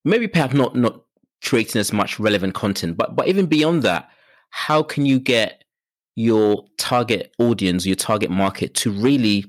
maybe 0.05 0.29
perhaps 0.29 0.55
not 0.55 0.77
not 0.77 1.03
creating 1.45 1.81
as 1.81 1.93
much 1.93 2.19
relevant 2.19 2.55
content, 2.55 2.97
but 2.97 3.17
but 3.17 3.29
even 3.29 3.47
beyond 3.47 3.83
that, 3.83 4.09
how 4.51 4.83
can 4.83 5.07
you 5.07 5.19
get 5.19 5.65
your 6.17 6.65
target 6.77 7.33
audience, 7.39 7.87
your 7.87 7.97
target 7.97 8.31
market 8.31 8.75
to 8.75 8.91
really 8.91 9.45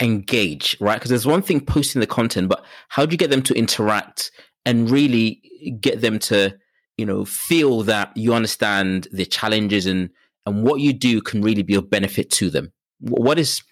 engage, 0.00 0.76
right? 0.80 0.94
Because 0.94 1.10
there's 1.10 1.26
one 1.26 1.42
thing 1.42 1.60
posting 1.60 2.00
the 2.00 2.06
content, 2.06 2.48
but 2.48 2.64
how 2.88 3.04
do 3.06 3.12
you 3.12 3.18
get 3.18 3.30
them 3.30 3.42
to 3.42 3.54
interact 3.54 4.30
and 4.64 4.90
really 4.90 5.42
get 5.80 6.00
them 6.00 6.18
to, 6.18 6.56
you 6.96 7.06
know, 7.06 7.24
feel 7.24 7.82
that 7.82 8.16
you 8.16 8.34
understand 8.34 9.08
the 9.12 9.26
challenges 9.26 9.86
and 9.86 10.10
and 10.46 10.62
what 10.64 10.80
you 10.80 10.92
do 10.92 11.20
can 11.20 11.42
really 11.42 11.62
be 11.62 11.74
of 11.74 11.90
benefit 11.90 12.30
to 12.30 12.50
them? 12.50 12.72
What 13.00 13.38
is 13.38 13.62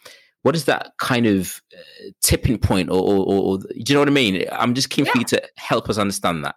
what 0.49 0.57
is 0.57 0.65
that 0.65 0.93
kind 0.97 1.27
of 1.27 1.61
uh, 1.75 2.09
tipping 2.23 2.57
point 2.57 2.89
or, 2.89 2.95
or, 2.95 3.27
or, 3.27 3.59
do 3.59 3.69
you 3.87 3.93
know 3.93 4.01
what 4.01 4.09
I 4.09 4.13
mean? 4.13 4.47
I'm 4.51 4.73
just 4.73 4.89
keen 4.89 5.05
yeah. 5.05 5.13
for 5.13 5.19
you 5.19 5.25
to 5.27 5.43
help 5.57 5.91
us 5.91 5.99
understand 5.99 6.43
that. 6.43 6.57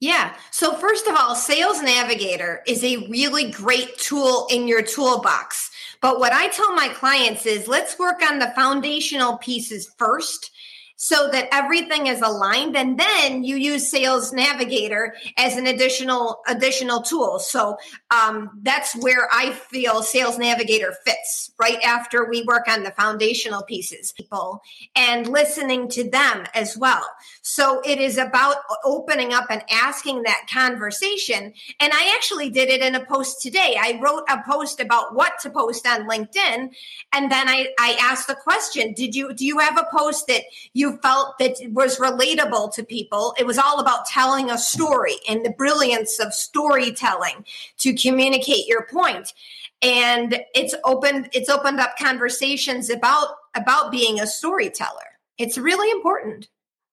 Yeah. 0.00 0.36
So, 0.50 0.74
first 0.74 1.06
of 1.06 1.16
all, 1.16 1.34
Sales 1.34 1.80
Navigator 1.80 2.62
is 2.66 2.84
a 2.84 3.08
really 3.08 3.50
great 3.50 3.96
tool 3.96 4.46
in 4.50 4.68
your 4.68 4.82
toolbox. 4.82 5.70
But 6.02 6.20
what 6.20 6.34
I 6.34 6.48
tell 6.48 6.74
my 6.74 6.88
clients 6.88 7.46
is 7.46 7.68
let's 7.68 7.98
work 7.98 8.20
on 8.22 8.38
the 8.38 8.52
foundational 8.54 9.38
pieces 9.38 9.90
first 9.96 10.50
so 10.96 11.28
that 11.30 11.48
everything 11.52 12.06
is 12.06 12.20
aligned 12.20 12.76
and 12.76 12.98
then 12.98 13.44
you 13.44 13.56
use 13.56 13.90
sales 13.90 14.32
navigator 14.32 15.14
as 15.36 15.56
an 15.56 15.66
additional 15.66 16.42
additional 16.48 17.02
tool. 17.02 17.38
So 17.38 17.76
um, 18.10 18.50
that's 18.62 18.94
where 18.96 19.28
i 19.32 19.52
feel 19.52 20.02
sales 20.02 20.38
navigator 20.38 20.94
fits 21.04 21.52
right 21.58 21.80
after 21.82 22.28
we 22.28 22.42
work 22.42 22.68
on 22.68 22.82
the 22.82 22.90
foundational 22.92 23.62
pieces 23.62 24.12
people 24.12 24.60
and 24.94 25.26
listening 25.26 25.88
to 25.88 26.08
them 26.08 26.44
as 26.54 26.76
well 26.76 27.04
so 27.42 27.80
it 27.84 27.98
is 27.98 28.18
about 28.18 28.56
opening 28.84 29.32
up 29.32 29.46
and 29.50 29.62
asking 29.70 30.22
that 30.22 30.46
conversation 30.52 31.52
and 31.80 31.92
i 31.92 32.12
actually 32.14 32.50
did 32.50 32.68
it 32.68 32.80
in 32.80 32.94
a 32.94 33.04
post 33.04 33.42
today 33.42 33.76
i 33.80 33.98
wrote 34.02 34.24
a 34.28 34.42
post 34.46 34.80
about 34.80 35.14
what 35.14 35.32
to 35.40 35.50
post 35.50 35.86
on 35.86 36.08
linkedin 36.08 36.70
and 37.12 37.30
then 37.30 37.48
i 37.48 37.68
i 37.78 37.96
asked 38.00 38.26
the 38.28 38.34
question 38.34 38.92
did 38.92 39.14
you 39.14 39.32
do 39.34 39.44
you 39.44 39.58
have 39.58 39.78
a 39.78 39.86
post 39.92 40.26
that 40.26 40.42
you 40.72 40.96
felt 40.98 41.38
that 41.38 41.56
was 41.70 41.98
relatable 41.98 42.72
to 42.74 42.84
people. 42.84 43.34
It 43.38 43.46
was 43.46 43.58
all 43.58 43.80
about 43.80 44.06
telling 44.06 44.50
a 44.50 44.58
story 44.58 45.16
and 45.28 45.44
the 45.44 45.50
brilliance 45.50 46.18
of 46.18 46.34
storytelling 46.34 47.44
to 47.78 47.94
communicate 47.94 48.66
your 48.66 48.86
point. 48.86 49.32
And 49.80 50.40
it's 50.54 50.74
opened 50.84 51.28
it's 51.32 51.48
opened 51.48 51.80
up 51.80 51.96
conversations 51.98 52.88
about 52.88 53.28
about 53.54 53.90
being 53.90 54.20
a 54.20 54.26
storyteller. 54.26 55.18
It's 55.38 55.58
really 55.58 55.90
important. 55.90 56.48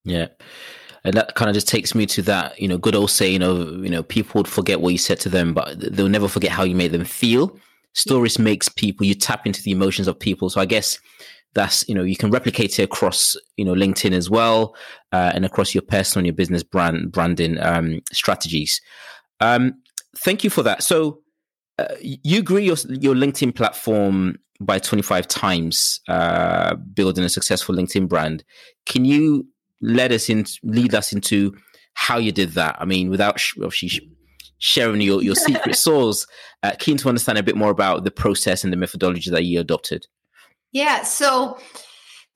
Yeah. 0.05 0.27
And 1.03 1.15
that 1.15 1.35
kind 1.35 1.49
of 1.49 1.53
just 1.53 1.67
takes 1.67 1.95
me 1.95 2.05
to 2.07 2.21
that, 2.23 2.59
you 2.59 2.67
know, 2.67 2.77
good 2.77 2.95
old 2.95 3.09
saying 3.09 3.41
of, 3.41 3.83
you 3.83 3.89
know, 3.89 4.03
people 4.03 4.39
would 4.39 4.47
forget 4.47 4.81
what 4.81 4.89
you 4.89 4.97
said 4.97 5.19
to 5.21 5.29
them, 5.29 5.53
but 5.53 5.79
they'll 5.79 6.09
never 6.09 6.27
forget 6.27 6.51
how 6.51 6.63
you 6.63 6.75
made 6.75 6.91
them 6.91 7.05
feel. 7.05 7.57
Stories 7.93 8.37
makes 8.37 8.67
people, 8.67 9.05
you 9.05 9.15
tap 9.15 9.45
into 9.45 9.63
the 9.63 9.71
emotions 9.71 10.07
of 10.07 10.19
people. 10.19 10.49
So 10.49 10.59
I 10.59 10.65
guess 10.65 10.99
that's 11.53 11.87
you 11.89 11.95
know 11.95 12.03
you 12.03 12.15
can 12.15 12.29
replicate 12.29 12.77
it 12.79 12.83
across 12.83 13.35
you 13.57 13.65
know 13.65 13.73
linkedin 13.73 14.11
as 14.11 14.29
well 14.29 14.75
uh, 15.11 15.31
and 15.33 15.45
across 15.45 15.73
your 15.73 15.81
personal 15.81 16.19
and 16.19 16.27
your 16.27 16.35
business 16.35 16.63
brand 16.63 17.11
branding 17.11 17.59
um, 17.59 17.99
strategies 18.11 18.81
um, 19.39 19.73
thank 20.17 20.43
you 20.43 20.49
for 20.49 20.63
that 20.63 20.83
so 20.83 21.21
uh, 21.79 21.95
you 22.01 22.43
grew 22.43 22.57
your, 22.57 22.75
your 22.89 23.15
linkedin 23.15 23.55
platform 23.55 24.37
by 24.59 24.77
25 24.77 25.27
times 25.27 26.01
uh, 26.09 26.75
building 26.75 27.23
a 27.23 27.29
successful 27.29 27.73
linkedin 27.73 28.07
brand 28.07 28.43
can 28.85 29.05
you 29.05 29.47
let 29.81 30.11
us 30.11 30.29
in 30.29 30.45
lead 30.63 30.93
us 30.93 31.13
into 31.13 31.53
how 31.93 32.17
you 32.17 32.31
did 32.31 32.49
that 32.51 32.75
i 32.79 32.85
mean 32.85 33.09
without 33.09 33.39
sh- 33.39 33.55
sh- 33.71 33.99
sharing 34.57 35.01
your, 35.01 35.23
your 35.23 35.35
secret 35.35 35.75
sauce 35.75 36.25
uh, 36.63 36.71
keen 36.79 36.97
to 36.97 37.07
understand 37.07 37.37
a 37.37 37.43
bit 37.43 37.55
more 37.55 37.71
about 37.71 38.03
the 38.03 38.11
process 38.11 38.63
and 38.63 38.73
the 38.73 38.77
methodology 38.77 39.29
that 39.29 39.45
you 39.45 39.59
adopted 39.59 40.05
yeah. 40.71 41.03
So 41.03 41.57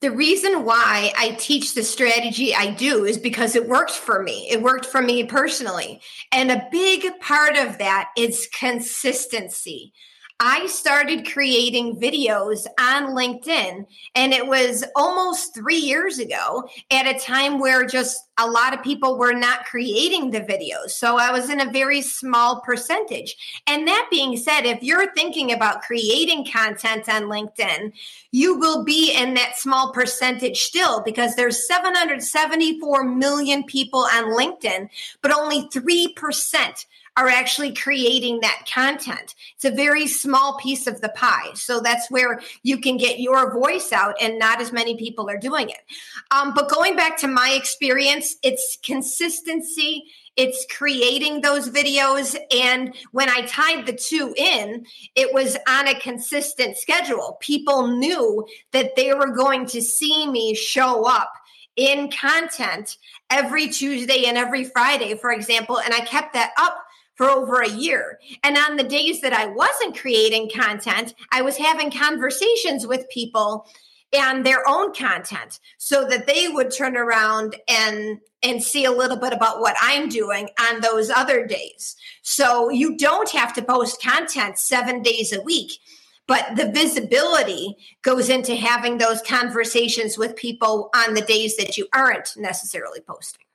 the 0.00 0.10
reason 0.10 0.64
why 0.64 1.12
I 1.16 1.32
teach 1.32 1.74
the 1.74 1.82
strategy 1.82 2.54
I 2.54 2.70
do 2.70 3.04
is 3.04 3.16
because 3.16 3.54
it 3.54 3.68
worked 3.68 3.92
for 3.92 4.22
me. 4.22 4.48
It 4.50 4.62
worked 4.62 4.86
for 4.86 5.00
me 5.00 5.24
personally. 5.24 6.00
And 6.32 6.50
a 6.50 6.66
big 6.70 7.06
part 7.20 7.56
of 7.56 7.78
that 7.78 8.10
is 8.16 8.48
consistency. 8.52 9.92
I 10.40 10.66
started 10.66 11.32
creating 11.32 12.00
videos 12.00 12.66
on 12.78 13.14
LinkedIn, 13.14 13.86
and 14.16 14.32
it 14.32 14.46
was 14.46 14.84
almost 14.96 15.54
three 15.54 15.76
years 15.76 16.18
ago 16.18 16.68
at 16.90 17.06
a 17.06 17.18
time 17.18 17.60
where 17.60 17.86
just 17.86 18.28
a 18.36 18.50
lot 18.50 18.74
of 18.74 18.82
people 18.82 19.16
were 19.16 19.32
not 19.32 19.64
creating 19.64 20.32
the 20.32 20.40
videos. 20.40 20.90
So 20.90 21.18
I 21.18 21.30
was 21.30 21.50
in 21.50 21.60
a 21.60 21.70
very 21.70 22.02
small 22.02 22.60
percentage. 22.62 23.62
And 23.68 23.86
that 23.86 24.08
being 24.10 24.36
said, 24.36 24.62
if 24.62 24.82
you're 24.82 25.14
thinking 25.14 25.52
about 25.52 25.82
creating 25.82 26.46
content 26.52 27.08
on 27.08 27.24
LinkedIn, 27.24 27.92
you 28.32 28.58
will 28.58 28.82
be 28.82 29.12
in 29.16 29.34
that 29.34 29.56
small 29.56 29.92
percentage 29.92 30.62
still 30.62 31.00
because 31.02 31.36
there's 31.36 31.66
774 31.68 33.04
million 33.04 33.62
people 33.62 34.00
on 34.00 34.36
LinkedIn, 34.36 34.88
but 35.22 35.30
only 35.30 35.68
3% 35.68 36.86
are 37.16 37.28
actually 37.28 37.72
creating 37.72 38.40
that 38.40 38.64
content. 38.72 39.34
It's 39.54 39.64
a 39.64 39.70
very 39.70 40.06
small 40.06 40.58
piece 40.58 40.86
of 40.86 41.00
the 41.00 41.10
pie. 41.10 41.52
So 41.54 41.80
that's 41.80 42.10
where 42.10 42.40
you 42.62 42.78
can 42.78 42.96
get 42.96 43.20
your 43.20 43.52
voice 43.52 43.92
out, 43.92 44.16
and 44.20 44.38
not 44.38 44.60
as 44.60 44.72
many 44.72 44.96
people 44.96 45.28
are 45.30 45.38
doing 45.38 45.70
it. 45.70 45.80
Um, 46.30 46.52
but 46.54 46.68
going 46.68 46.96
back 46.96 47.16
to 47.18 47.28
my 47.28 47.50
experience, 47.50 48.36
it's 48.42 48.78
consistency 48.82 50.04
it's 50.36 50.66
creating 50.76 51.40
those 51.40 51.68
videos. 51.68 52.36
And 52.54 52.94
when 53.12 53.28
I 53.28 53.42
tied 53.42 53.86
the 53.86 53.92
two 53.92 54.34
in, 54.36 54.84
it 55.14 55.32
was 55.32 55.56
on 55.68 55.88
a 55.88 55.98
consistent 55.98 56.76
schedule. 56.76 57.38
People 57.40 57.88
knew 57.98 58.44
that 58.72 58.96
they 58.96 59.12
were 59.14 59.30
going 59.30 59.66
to 59.66 59.80
see 59.80 60.26
me 60.26 60.54
show 60.54 61.04
up 61.04 61.32
in 61.76 62.10
content 62.10 62.96
every 63.30 63.68
Tuesday 63.68 64.26
and 64.26 64.36
every 64.36 64.64
Friday, 64.64 65.14
for 65.16 65.32
example. 65.32 65.78
And 65.78 65.94
I 65.94 66.00
kept 66.00 66.32
that 66.34 66.52
up 66.58 66.83
for 67.14 67.28
over 67.28 67.60
a 67.60 67.70
year. 67.70 68.18
And 68.42 68.56
on 68.56 68.76
the 68.76 68.84
days 68.84 69.20
that 69.20 69.32
I 69.32 69.46
wasn't 69.46 69.98
creating 69.98 70.50
content, 70.50 71.14
I 71.32 71.42
was 71.42 71.56
having 71.56 71.90
conversations 71.90 72.86
with 72.86 73.08
people 73.08 73.66
and 74.12 74.46
their 74.46 74.66
own 74.68 74.94
content 74.94 75.58
so 75.76 76.04
that 76.06 76.26
they 76.26 76.48
would 76.48 76.70
turn 76.70 76.96
around 76.96 77.56
and 77.68 78.20
and 78.42 78.62
see 78.62 78.84
a 78.84 78.92
little 78.92 79.16
bit 79.16 79.32
about 79.32 79.60
what 79.60 79.74
I'm 79.80 80.08
doing 80.08 80.50
on 80.60 80.82
those 80.82 81.08
other 81.08 81.46
days. 81.46 81.96
So 82.20 82.68
you 82.68 82.96
don't 82.98 83.30
have 83.30 83.54
to 83.54 83.62
post 83.62 84.02
content 84.02 84.58
7 84.58 85.00
days 85.00 85.32
a 85.32 85.40
week, 85.40 85.72
but 86.28 86.54
the 86.54 86.70
visibility 86.70 87.74
goes 88.02 88.28
into 88.28 88.54
having 88.54 88.98
those 88.98 89.22
conversations 89.22 90.18
with 90.18 90.36
people 90.36 90.90
on 90.94 91.14
the 91.14 91.22
days 91.22 91.56
that 91.56 91.78
you 91.78 91.88
aren't 91.94 92.36
necessarily 92.36 93.00
posting. 93.00 93.46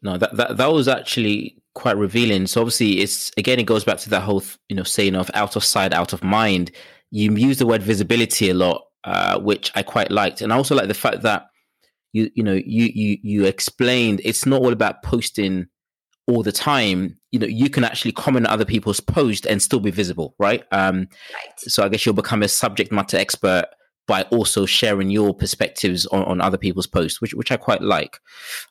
No, 0.00 0.16
that 0.16 0.36
that, 0.36 0.56
that 0.56 0.72
was 0.72 0.88
actually 0.88 1.58
quite 1.78 1.96
revealing. 1.96 2.46
So 2.46 2.60
obviously 2.60 3.00
it's 3.00 3.30
again 3.36 3.58
it 3.58 3.64
goes 3.64 3.84
back 3.84 3.98
to 3.98 4.10
that 4.10 4.22
whole 4.22 4.42
you 4.68 4.76
know 4.76 4.82
saying 4.82 5.14
of 5.14 5.30
out 5.34 5.56
of 5.56 5.64
sight 5.64 5.94
out 5.94 6.12
of 6.12 6.22
mind. 6.22 6.70
You 7.10 7.34
use 7.34 7.58
the 7.58 7.66
word 7.66 7.82
visibility 7.82 8.50
a 8.50 8.54
lot 8.54 8.82
uh, 9.04 9.38
which 9.38 9.72
I 9.74 9.82
quite 9.82 10.10
liked, 10.10 10.42
and 10.42 10.52
I 10.52 10.56
also 10.56 10.74
like 10.74 10.88
the 10.88 10.94
fact 10.94 11.22
that 11.22 11.46
you 12.12 12.30
you 12.34 12.42
know 12.42 12.54
you 12.54 12.90
you 12.94 13.18
you 13.22 13.44
explained 13.44 14.20
it's 14.24 14.44
not 14.44 14.60
all 14.60 14.72
about 14.72 15.02
posting 15.02 15.66
all 16.26 16.42
the 16.42 16.52
time. 16.52 17.16
You 17.30 17.38
know, 17.38 17.46
you 17.46 17.70
can 17.70 17.84
actually 17.84 18.12
comment 18.12 18.46
on 18.46 18.52
other 18.52 18.64
people's 18.64 19.00
posts 19.00 19.46
and 19.46 19.62
still 19.62 19.80
be 19.80 19.90
visible, 19.90 20.34
right? 20.38 20.62
Um, 20.72 21.08
right. 21.32 21.58
So 21.58 21.84
I 21.84 21.88
guess 21.88 22.04
you'll 22.04 22.14
become 22.14 22.42
a 22.42 22.48
subject 22.48 22.92
matter 22.92 23.16
expert 23.16 23.66
by 24.08 24.22
also 24.22 24.66
sharing 24.66 25.10
your 25.10 25.32
perspectives 25.34 26.06
on, 26.06 26.24
on 26.24 26.40
other 26.40 26.58
people's 26.58 26.86
posts, 26.88 27.20
which 27.20 27.34
which 27.34 27.52
I 27.52 27.56
quite 27.56 27.82
like. 27.82 28.18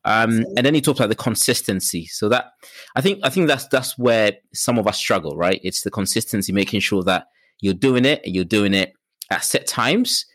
Um, 0.03 0.43
and 0.57 0.65
then 0.65 0.73
he 0.73 0.81
talks 0.81 0.99
about 0.99 1.09
the 1.09 1.15
consistency. 1.15 2.07
So 2.07 2.27
that 2.27 2.51
I 2.97 3.01
think 3.01 3.19
I 3.23 3.29
think 3.29 3.47
that's 3.47 3.67
that's 3.67 3.97
where 3.97 4.33
some 4.53 4.77
of 4.77 4.87
us 4.87 4.97
struggle, 4.97 5.37
right? 5.37 5.61
It's 5.63 5.83
the 5.83 5.91
consistency, 5.91 6.51
making 6.51 6.81
sure 6.81 7.03
that 7.03 7.27
you're 7.61 7.73
doing 7.73 8.03
it 8.03 8.21
and 8.25 8.35
you're 8.35 8.43
doing 8.43 8.73
it 8.73 8.93
at 9.31 9.43
set 9.43 9.67
times 9.67 10.25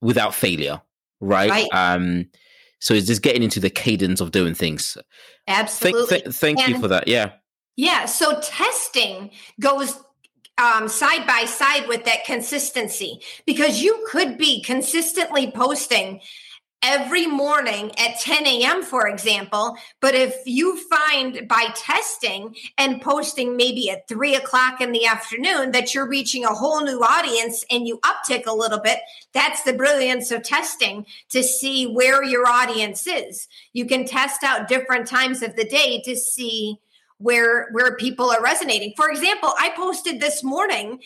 without 0.00 0.34
failure, 0.34 0.80
right? 1.20 1.50
right. 1.50 1.68
Um, 1.72 2.28
so 2.80 2.94
it's 2.94 3.06
just 3.06 3.22
getting 3.22 3.42
into 3.42 3.60
the 3.60 3.70
cadence 3.70 4.20
of 4.20 4.30
doing 4.30 4.54
things. 4.54 4.96
Absolutely. 5.46 6.20
Th- 6.20 6.34
thank 6.34 6.66
you 6.66 6.80
for 6.80 6.88
that. 6.88 7.06
Yeah. 7.06 7.32
Yeah. 7.76 8.06
So 8.06 8.40
testing 8.40 9.30
goes 9.60 9.98
um, 10.58 10.88
side 10.88 11.26
by 11.26 11.44
side 11.44 11.88
with 11.88 12.04
that 12.04 12.24
consistency 12.24 13.20
because 13.46 13.82
you 13.82 14.06
could 14.10 14.38
be 14.38 14.62
consistently 14.62 15.50
posting 15.50 16.20
every 16.82 17.26
morning 17.26 17.92
at 17.98 18.18
10 18.20 18.46
a.m., 18.46 18.82
for 18.82 19.06
example. 19.06 19.76
But 20.00 20.14
if 20.14 20.34
you 20.46 20.76
find 20.88 21.46
by 21.48 21.68
testing 21.76 22.56
and 22.76 23.00
posting 23.00 23.56
maybe 23.56 23.88
at 23.90 24.08
three 24.08 24.34
o'clock 24.34 24.80
in 24.80 24.92
the 24.92 25.06
afternoon 25.06 25.70
that 25.70 25.94
you're 25.94 26.08
reaching 26.08 26.44
a 26.44 26.48
whole 26.48 26.82
new 26.82 27.00
audience 27.00 27.64
and 27.70 27.86
you 27.86 28.00
uptick 28.00 28.46
a 28.46 28.54
little 28.54 28.80
bit, 28.80 28.98
that's 29.32 29.62
the 29.62 29.72
brilliance 29.72 30.30
of 30.32 30.42
testing 30.42 31.06
to 31.30 31.42
see 31.42 31.86
where 31.86 32.24
your 32.24 32.46
audience 32.48 33.06
is. 33.06 33.48
You 33.72 33.86
can 33.86 34.04
test 34.04 34.42
out 34.42 34.68
different 34.68 35.06
times 35.06 35.42
of 35.42 35.54
the 35.54 35.64
day 35.64 36.02
to 36.04 36.16
see 36.16 36.80
where 37.22 37.68
where 37.72 37.96
people 37.96 38.30
are 38.30 38.42
resonating. 38.42 38.92
For 38.96 39.10
example, 39.10 39.52
I 39.58 39.70
posted 39.76 40.20
this 40.20 40.42
morning 40.42 41.00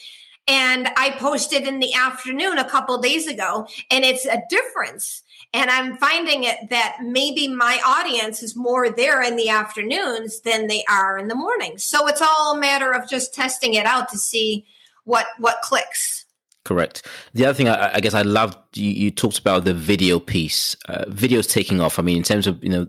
and 0.49 0.89
I 0.97 1.11
posted 1.19 1.67
in 1.67 1.81
the 1.81 1.93
afternoon 1.95 2.59
a 2.59 2.69
couple 2.69 2.99
days 2.99 3.27
ago 3.27 3.67
and 3.91 4.05
it's 4.05 4.27
a 4.27 4.43
difference 4.49 5.23
and 5.53 5.71
I'm 5.71 5.97
finding 5.97 6.45
it 6.45 6.69
that 6.71 6.99
maybe 7.03 7.49
my 7.49 7.81
audience 7.87 8.43
is 8.43 8.57
more 8.57 8.91
there 8.91 9.23
in 9.23 9.37
the 9.37 9.49
afternoons 9.49 10.41
than 10.41 10.67
they 10.67 10.85
are 10.89 11.19
in 11.19 11.29
the 11.29 11.35
mornings. 11.35 11.85
So 11.85 12.07
it's 12.09 12.21
all 12.21 12.57
a 12.57 12.61
matter 12.61 12.93
of 12.93 13.09
just 13.09 13.35
testing 13.35 13.75
it 13.75 13.87
out 13.87 14.09
to 14.11 14.19
see 14.19 14.67
what 15.05 15.27
what 15.39 15.63
clicks. 15.63 16.25
Correct. 16.65 17.07
The 17.33 17.47
other 17.47 17.55
thing 17.55 17.69
I, 17.69 17.95
I 17.95 18.01
guess 18.01 18.13
I 18.13 18.23
loved 18.23 18.59
you, 18.75 18.91
you, 18.91 19.11
talked 19.13 19.39
about 19.39 19.65
the 19.65 19.73
video 19.73 20.19
piece. 20.19 20.77
Uh, 20.89 21.05
videos 21.05 21.49
taking 21.49 21.81
off. 21.81 22.01
I 22.01 22.03
mean, 22.03 22.17
in 22.17 22.25
terms 22.25 22.49
of 22.49 22.63
you 22.63 22.71
know 22.71 22.87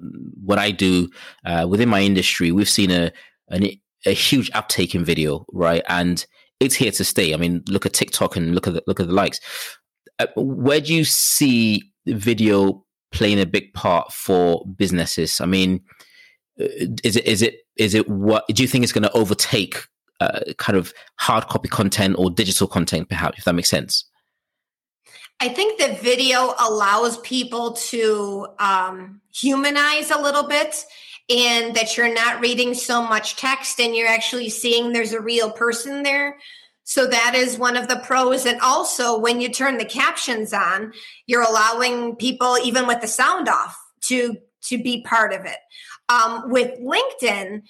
what 0.47 0.57
I 0.57 0.71
do 0.71 1.09
uh, 1.45 1.67
within 1.69 1.89
my 1.89 2.01
industry, 2.01 2.51
we've 2.51 2.69
seen 2.69 2.89
a 2.89 3.11
an, 3.49 3.67
a 4.05 4.13
huge 4.13 4.49
uptake 4.53 4.95
in 4.95 5.03
video, 5.03 5.45
right? 5.51 5.83
And 5.89 6.25
it's 6.59 6.75
here 6.75 6.91
to 6.91 7.03
stay. 7.03 7.33
I 7.33 7.37
mean, 7.37 7.63
look 7.67 7.85
at 7.85 7.93
TikTok 7.93 8.35
and 8.35 8.55
look 8.55 8.65
at 8.67 8.73
the, 8.73 8.83
look 8.87 8.99
at 8.99 9.07
the 9.07 9.13
likes. 9.13 9.39
Uh, 10.19 10.27
where 10.35 10.79
do 10.79 10.93
you 10.93 11.03
see 11.03 11.91
video 12.05 12.83
playing 13.11 13.39
a 13.39 13.45
big 13.45 13.73
part 13.73 14.11
for 14.13 14.65
businesses? 14.77 15.41
I 15.41 15.45
mean, 15.45 15.81
uh, 16.59 16.65
is 17.03 17.17
it 17.17 17.25
is 17.25 17.41
it 17.41 17.55
is 17.75 17.93
it 17.93 18.07
what 18.09 18.45
do 18.47 18.63
you 18.63 18.67
think 18.69 18.83
is 18.83 18.93
going 18.93 19.03
to 19.03 19.11
overtake 19.11 19.77
uh, 20.21 20.39
kind 20.57 20.77
of 20.77 20.93
hard 21.19 21.47
copy 21.47 21.67
content 21.67 22.15
or 22.17 22.31
digital 22.31 22.67
content, 22.67 23.09
perhaps, 23.09 23.37
if 23.37 23.43
that 23.43 23.53
makes 23.53 23.69
sense? 23.69 24.05
I 25.39 25.49
think 25.49 25.79
that 25.79 26.01
video 26.01 26.53
allows 26.59 27.19
people 27.19 27.73
to 27.73 28.47
um, 28.59 29.21
humanize 29.33 30.09
a 30.09 30.19
little 30.19 30.47
bit 30.47 30.83
and 31.29 31.75
that 31.75 31.95
you're 31.95 32.13
not 32.13 32.41
reading 32.41 32.73
so 32.73 33.03
much 33.03 33.35
text 33.35 33.79
and 33.79 33.95
you're 33.95 34.07
actually 34.07 34.49
seeing 34.49 34.91
there's 34.91 35.11
a 35.11 35.21
real 35.21 35.51
person 35.51 36.03
there. 36.03 36.37
So 36.85 37.05
that 37.05 37.35
is 37.35 37.57
one 37.57 37.75
of 37.75 37.87
the 37.87 37.97
pros. 37.97 38.45
And 38.45 38.61
also, 38.61 39.19
when 39.19 39.41
you 39.41 39.49
turn 39.49 39.77
the 39.77 39.85
captions 39.85 40.53
on, 40.53 40.93
you're 41.25 41.43
allowing 41.43 42.15
people, 42.15 42.57
even 42.63 42.87
with 42.87 43.01
the 43.01 43.07
sound 43.07 43.49
off, 43.49 43.77
to 44.05 44.37
to 44.63 44.81
be 44.81 45.01
part 45.01 45.33
of 45.33 45.45
it. 45.45 45.57
Um, 46.09 46.49
with 46.49 46.79
LinkedIn, 46.79 47.63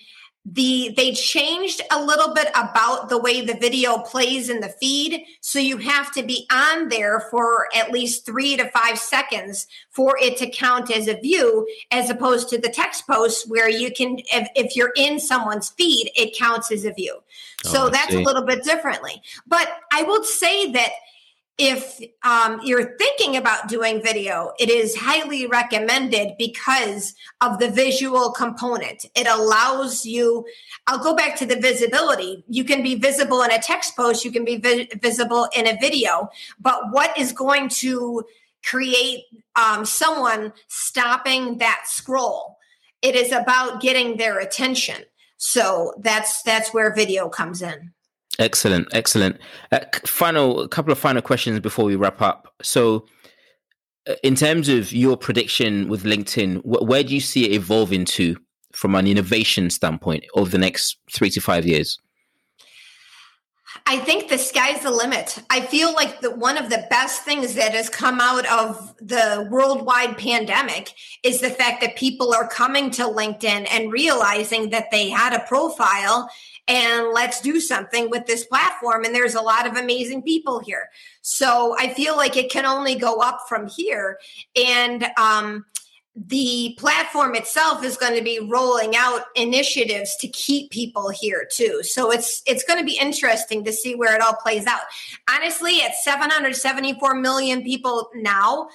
the 0.50 0.94
they 0.96 1.14
changed 1.14 1.82
a 1.92 2.02
little 2.02 2.34
bit 2.34 2.48
about 2.56 3.10
the 3.10 3.18
way 3.18 3.42
the 3.42 3.56
video 3.56 3.98
plays 3.98 4.50
in 4.50 4.62
the 4.62 4.70
feed. 4.70 5.26
So 5.42 5.60
you 5.60 5.78
have 5.78 6.14
to 6.14 6.24
be 6.24 6.48
on 6.52 6.88
there 6.88 7.28
for 7.30 7.68
at 7.76 7.92
least 7.92 8.26
three 8.26 8.56
to 8.56 8.70
five 8.72 8.98
seconds 8.98 9.68
for 9.90 10.18
it 10.22 10.38
to 10.38 10.50
count 10.50 10.90
as 10.90 11.10
a 11.10 11.20
view 11.20 11.68
as 11.92 12.10
opposed 12.10 12.48
to 12.50 12.58
the 12.58 12.70
text 12.70 13.06
post 13.08 13.50
where 13.50 13.70
you 13.70 13.92
can 13.92 14.20
if, 14.32 14.48
if 14.56 14.76
you're 14.76 14.94
in 14.96 15.20
someone's 15.20 15.70
feed 15.70 16.12
it 16.16 16.38
counts 16.38 16.72
as 16.72 16.86
a 16.86 16.94
view. 16.94 17.20
Oh, 17.66 17.70
so 17.70 17.90
that's 17.90 18.14
a 18.14 18.22
little 18.22 18.44
bit 18.44 18.64
differently. 18.64 19.22
But 19.48 19.68
i 19.92 20.04
will 20.04 20.24
say 20.24 20.72
that 20.72 20.92
if 21.58 22.00
um, 22.24 22.60
you're 22.64 22.96
thinking 22.98 23.36
about 23.36 23.68
doing 23.68 24.02
video, 24.02 24.52
it 24.60 24.70
is 24.70 24.96
highly 24.96 25.48
recommended 25.48 26.34
because 26.38 27.16
of 27.42 27.58
the 27.58 27.70
visual 27.70 28.32
component. 28.32 29.06
It 29.16 29.28
allows 29.28 30.06
you, 30.06 30.46
I'll 30.86 31.04
go 31.04 31.16
back 31.16 31.36
to 31.38 31.48
the 31.48 31.56
visibility. 31.56 32.44
You 32.48 32.64
can 32.64 32.84
be 32.84 32.96
visible 32.96 33.42
in 33.42 33.52
a 33.52 33.60
text 33.60 33.96
post, 33.96 34.24
you 34.24 34.32
can 34.32 34.46
be 34.46 34.58
vi- 34.58 34.88
visible 35.02 35.48
in 35.56 35.66
a 35.66 35.78
video, 35.82 36.30
but 36.60 36.92
what 36.92 37.18
is 37.18 37.32
going 37.32 37.70
to 37.70 38.24
create 38.64 39.24
um, 39.56 39.84
someone 39.84 40.54
stopping 40.68 41.58
that 41.58 41.86
scroll? 41.86 42.58
It 43.02 43.16
is 43.16 43.32
about 43.32 43.82
getting 43.82 44.18
their 44.18 44.40
attention. 44.40 45.04
So 45.38 45.94
that's 46.00 46.42
that's 46.44 46.74
where 46.74 46.94
video 46.94 47.30
comes 47.30 47.62
in. 47.62 47.94
Excellent, 48.40 48.88
excellent. 48.94 49.38
Uh, 49.72 49.80
final, 50.06 50.62
a 50.62 50.68
couple 50.68 50.92
of 50.92 51.00
final 51.00 51.22
questions 51.22 51.60
before 51.60 51.86
we 51.86 51.96
wrap 51.96 52.22
up. 52.22 52.54
So, 52.62 53.06
uh, 54.08 54.14
in 54.24 54.36
terms 54.36 54.70
of 54.70 54.92
your 54.92 55.18
prediction 55.18 55.90
with 55.90 56.04
LinkedIn, 56.04 56.62
wh- 56.62 56.88
where 56.88 57.04
do 57.04 57.14
you 57.14 57.20
see 57.20 57.46
it 57.46 57.54
evolving 57.54 58.06
to 58.06 58.38
from 58.74 58.94
an 58.94 59.08
innovation 59.08 59.72
standpoint 59.72 60.24
over 60.36 60.50
the 60.50 60.60
next 60.60 60.98
three 61.12 61.32
to 61.32 61.42
five 61.42 61.66
years? 61.66 61.98
I 63.86 64.00
think 64.00 64.30
the 64.30 64.38
sky's 64.38 64.82
the 64.82 64.92
limit. 64.92 65.42
I 65.50 65.62
feel 65.62 65.94
like 65.94 66.22
the, 66.22 66.32
one 66.36 66.58
of 66.58 66.70
the 66.70 66.86
best 66.90 67.24
things 67.24 67.56
that 67.56 67.74
has 67.74 67.90
come 67.90 68.20
out 68.20 68.46
of 68.48 68.96
the 69.00 69.48
worldwide 69.50 70.18
pandemic 70.18 70.92
is 71.24 71.42
the 71.42 71.50
fact 71.50 71.82
that 71.82 71.96
people 71.96 72.34
are 72.34 72.48
coming 72.48 72.92
to 72.92 73.04
LinkedIn 73.04 73.68
and 73.72 73.92
realizing 73.92 74.72
that 74.72 74.92
they 74.92 75.10
had 75.10 75.34
a 75.34 75.46
profile 75.48 76.30
and 76.68 77.14
let's 77.14 77.42
do 77.42 77.60
something 77.60 78.10
with 78.10 78.26
this 78.26 78.46
platform. 78.46 79.06
And 79.06 79.16
there's 79.16 79.36
a 79.36 79.42
lot 79.42 79.66
of 79.68 79.78
amazing 79.78 80.22
people 80.22 80.60
here. 80.60 80.90
So 81.22 81.76
I 81.80 81.94
feel 81.94 82.16
like 82.16 82.36
it 82.38 82.52
can 82.52 82.66
only 82.66 82.96
go 82.96 83.20
up 83.20 83.42
from 83.48 83.68
here. 83.68 84.20
And 84.56 85.08
um, 85.18 85.66
the 86.16 86.76
platform 86.80 87.36
itself 87.36 87.84
is 87.84 87.96
going 87.96 88.16
to 88.16 88.24
be 88.24 88.40
rolling 88.40 88.96
out 88.96 89.26
initiatives 89.36 90.16
to 90.18 90.28
keep 90.28 90.72
people 90.72 91.10
here 91.10 91.48
too. 91.50 91.82
So 91.84 92.12
it's 92.12 92.42
it's 92.48 92.64
going 92.64 92.80
to 92.80 92.86
be 92.86 92.98
interesting 93.00 93.64
to 93.64 93.72
see 93.72 93.94
where 93.94 94.16
it 94.16 94.22
all 94.22 94.34
plays 94.34 94.66
out. 94.66 94.82
Honestly, 95.30 95.82
at 95.82 95.96
774 95.96 97.14
million 97.16 97.62
people 97.62 98.10
now, 98.16 98.68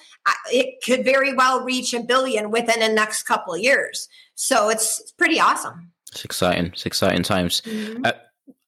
it 0.51 0.81
could 0.83 1.03
very 1.03 1.33
well 1.33 1.65
reach 1.65 1.93
a 1.93 2.01
billion 2.01 2.49
within 2.49 2.79
the 2.79 2.89
next 2.89 3.23
couple 3.23 3.57
years. 3.57 4.07
So 4.35 4.69
it's, 4.69 5.01
it's 5.01 5.11
pretty 5.11 5.39
awesome. 5.39 5.92
It's 6.13 6.25
exciting. 6.25 6.67
It's 6.67 6.85
exciting 6.85 7.23
times. 7.23 7.61
Mm-hmm. 7.61 8.05
Uh, 8.05 8.11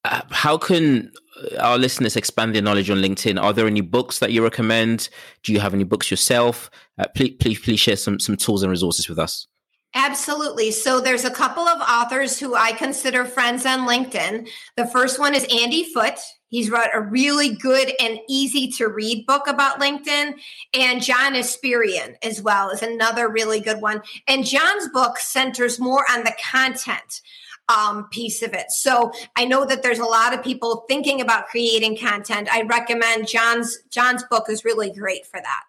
uh, 0.04 0.22
how 0.30 0.58
can 0.58 1.12
our 1.60 1.78
listeners 1.78 2.16
expand 2.16 2.54
their 2.54 2.62
knowledge 2.62 2.90
on 2.90 2.98
LinkedIn? 2.98 3.42
Are 3.42 3.54
there 3.54 3.68
any 3.68 3.82
books 3.82 4.20
that 4.20 4.32
you 4.32 4.44
recommend? 4.44 5.10
Do 5.44 5.52
you 5.52 5.60
have 5.60 5.74
any 5.74 5.84
books 5.84 6.12
yourself? 6.12 6.70
Uh, 6.98 7.06
please, 7.16 7.36
please, 7.40 7.60
please 7.60 7.80
share 7.80 7.96
some 7.96 8.20
some 8.20 8.38
tools 8.38 8.64
and 8.64 8.70
resources 8.70 9.10
with 9.10 9.20
us. 9.20 9.48
Absolutely. 9.96 10.72
So 10.72 11.00
there's 11.00 11.24
a 11.24 11.32
couple 11.32 11.64
of 11.64 11.82
authors 11.82 12.38
who 12.38 12.54
I 12.54 12.74
consider 12.74 13.24
friends 13.24 13.66
on 13.66 13.88
LinkedIn. 13.88 14.48
The 14.76 14.88
first 14.88 15.20
one 15.20 15.34
is 15.34 15.46
Andy 15.46 15.86
Foote. 15.94 16.20
He's 16.56 16.72
wrote 16.72 16.88
a 16.94 17.02
really 17.02 17.54
good 17.54 17.92
and 18.00 18.18
easy 18.30 18.70
to 18.78 18.88
read 18.88 19.26
book 19.26 19.46
about 19.46 19.82
LinkedIn. 19.82 20.36
And 20.74 21.04
John 21.04 21.34
Espirian 21.34 22.16
as 22.24 22.42
well 22.42 22.70
is 22.70 22.82
another 22.82 23.28
really 23.28 23.60
good 23.60 23.82
one. 23.82 24.02
And 24.26 24.46
John's 24.46 24.88
book 24.94 25.20
centers 25.20 25.82
more 25.82 26.06
on 26.10 26.24
the 26.24 26.34
content 26.42 27.20
um, 27.68 28.08
piece 28.10 28.42
of 28.42 28.54
it. 28.54 28.72
So 28.72 29.12
I 29.36 29.44
know 29.44 29.66
that 29.66 29.84
there's 29.84 30.00
a 30.00 30.06
lot 30.06 30.34
of 30.34 30.42
people 30.42 30.86
thinking 30.88 31.20
about 31.20 31.48
creating 31.48 31.98
content. 31.98 32.48
I 32.50 32.62
recommend 32.62 33.28
John's 33.28 33.78
John's 33.90 34.24
book 34.24 34.46
is 34.48 34.64
really 34.64 34.94
great 34.94 35.26
for 35.26 35.42
that. 35.42 35.64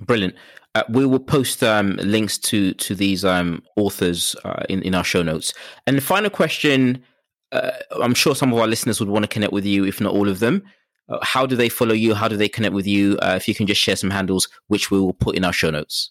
Brilliant. 0.00 0.34
Uh, 0.74 0.82
we 0.88 1.06
will 1.06 1.20
post 1.20 1.62
um, 1.62 2.00
links 2.02 2.36
to 2.38 2.74
to 2.74 2.96
these 2.96 3.24
um, 3.24 3.62
authors 3.76 4.34
uh, 4.44 4.64
in 4.68 4.82
in 4.82 4.92
our 4.92 5.04
show 5.04 5.22
notes. 5.22 5.54
And 5.86 5.96
the 5.96 6.02
final 6.02 6.30
question, 6.30 7.04
uh, 7.52 7.70
I'm 8.00 8.14
sure 8.14 8.34
some 8.34 8.52
of 8.52 8.58
our 8.58 8.66
listeners 8.66 9.00
would 9.00 9.08
want 9.08 9.24
to 9.24 9.28
connect 9.28 9.52
with 9.52 9.64
you, 9.64 9.84
if 9.84 10.00
not 10.00 10.14
all 10.14 10.28
of 10.28 10.38
them. 10.38 10.62
Uh, 11.08 11.18
how 11.22 11.46
do 11.46 11.56
they 11.56 11.68
follow 11.68 11.94
you? 11.94 12.14
How 12.14 12.28
do 12.28 12.36
they 12.36 12.48
connect 12.48 12.74
with 12.74 12.86
you? 12.86 13.18
Uh, 13.20 13.34
if 13.36 13.48
you 13.48 13.54
can 13.54 13.66
just 13.66 13.80
share 13.80 13.96
some 13.96 14.10
handles, 14.10 14.48
which 14.68 14.90
we 14.90 15.00
will 15.00 15.12
put 15.12 15.36
in 15.36 15.44
our 15.44 15.52
show 15.52 15.70
notes. 15.70 16.10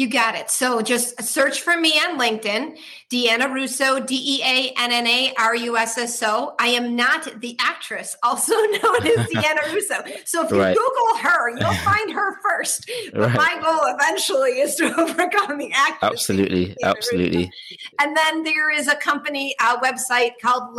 You 0.00 0.08
got 0.08 0.34
it. 0.34 0.48
So 0.48 0.80
just 0.80 1.22
search 1.22 1.60
for 1.60 1.76
me 1.76 1.90
on 1.90 2.18
LinkedIn, 2.18 2.78
Deanna 3.10 3.52
Russo, 3.52 4.00
D 4.00 4.14
E 4.16 4.42
A 4.42 4.72
N 4.80 4.92
N 4.92 5.06
A 5.06 5.34
R 5.38 5.54
U 5.54 5.76
S 5.76 5.98
S 5.98 6.22
O. 6.22 6.54
I 6.58 6.68
am 6.68 6.96
not 6.96 7.28
the 7.42 7.54
actress, 7.60 8.16
also 8.22 8.54
known 8.54 9.06
as 9.06 9.26
Deanna 9.26 9.70
Russo. 9.74 9.96
So 10.24 10.46
if 10.46 10.52
you 10.52 10.58
right. 10.58 10.74
Google 10.74 11.18
her, 11.18 11.50
you'll 11.50 11.74
find 11.84 12.10
her 12.12 12.40
first. 12.40 12.90
But 13.12 13.20
right. 13.20 13.36
my 13.36 13.60
goal 13.62 13.80
eventually 13.94 14.60
is 14.62 14.74
to 14.76 14.86
overcome 14.98 15.58
the 15.58 15.70
actress. 15.74 16.12
Absolutely. 16.12 16.74
Absolutely. 16.82 17.36
Russo. 17.36 17.50
And 18.00 18.16
then 18.16 18.42
there 18.42 18.70
is 18.70 18.88
a 18.88 18.96
company 18.96 19.54
uh, 19.60 19.78
website 19.80 20.30
called 20.40 20.74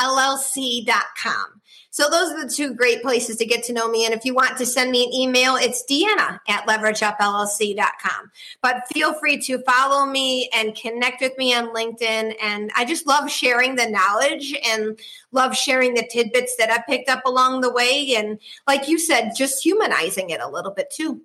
LeverageUpLLC.com. 0.00 1.62
So 1.96 2.10
those 2.10 2.30
are 2.30 2.44
the 2.44 2.52
two 2.52 2.74
great 2.74 3.00
places 3.00 3.38
to 3.38 3.46
get 3.46 3.62
to 3.64 3.72
know 3.72 3.88
me. 3.88 4.04
And 4.04 4.12
if 4.12 4.26
you 4.26 4.34
want 4.34 4.58
to 4.58 4.66
send 4.66 4.90
me 4.90 5.06
an 5.06 5.14
email, 5.14 5.56
it's 5.56 5.82
Deanna 5.82 6.40
at 6.46 6.66
leverageupllc.com. 6.66 8.30
But 8.60 8.86
feel 8.92 9.14
free 9.14 9.40
to 9.44 9.60
follow 9.60 10.04
me 10.04 10.50
and 10.52 10.76
connect 10.76 11.22
with 11.22 11.38
me 11.38 11.54
on 11.54 11.74
LinkedIn. 11.74 12.34
And 12.42 12.70
I 12.76 12.84
just 12.84 13.06
love 13.06 13.30
sharing 13.30 13.76
the 13.76 13.88
knowledge 13.88 14.54
and 14.62 15.00
love 15.32 15.56
sharing 15.56 15.94
the 15.94 16.06
tidbits 16.06 16.56
that 16.56 16.70
I 16.70 16.82
picked 16.86 17.08
up 17.08 17.24
along 17.24 17.62
the 17.62 17.72
way. 17.72 18.14
And 18.14 18.38
like 18.66 18.88
you 18.88 18.98
said, 18.98 19.32
just 19.34 19.64
humanizing 19.64 20.28
it 20.28 20.42
a 20.42 20.50
little 20.50 20.72
bit 20.72 20.90
too. 20.90 21.22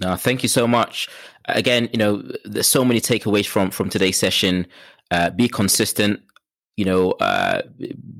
No, 0.00 0.16
thank 0.16 0.42
you 0.42 0.50
so 0.50 0.68
much. 0.68 1.08
Again, 1.46 1.88
you 1.92 1.98
know, 1.98 2.22
there's 2.44 2.68
so 2.68 2.84
many 2.84 3.00
takeaways 3.00 3.46
from 3.46 3.70
from 3.70 3.88
today's 3.88 4.18
session. 4.18 4.66
Uh, 5.10 5.30
be 5.30 5.48
consistent 5.48 6.20
you 6.78 6.84
know, 6.84 7.10
uh, 7.14 7.62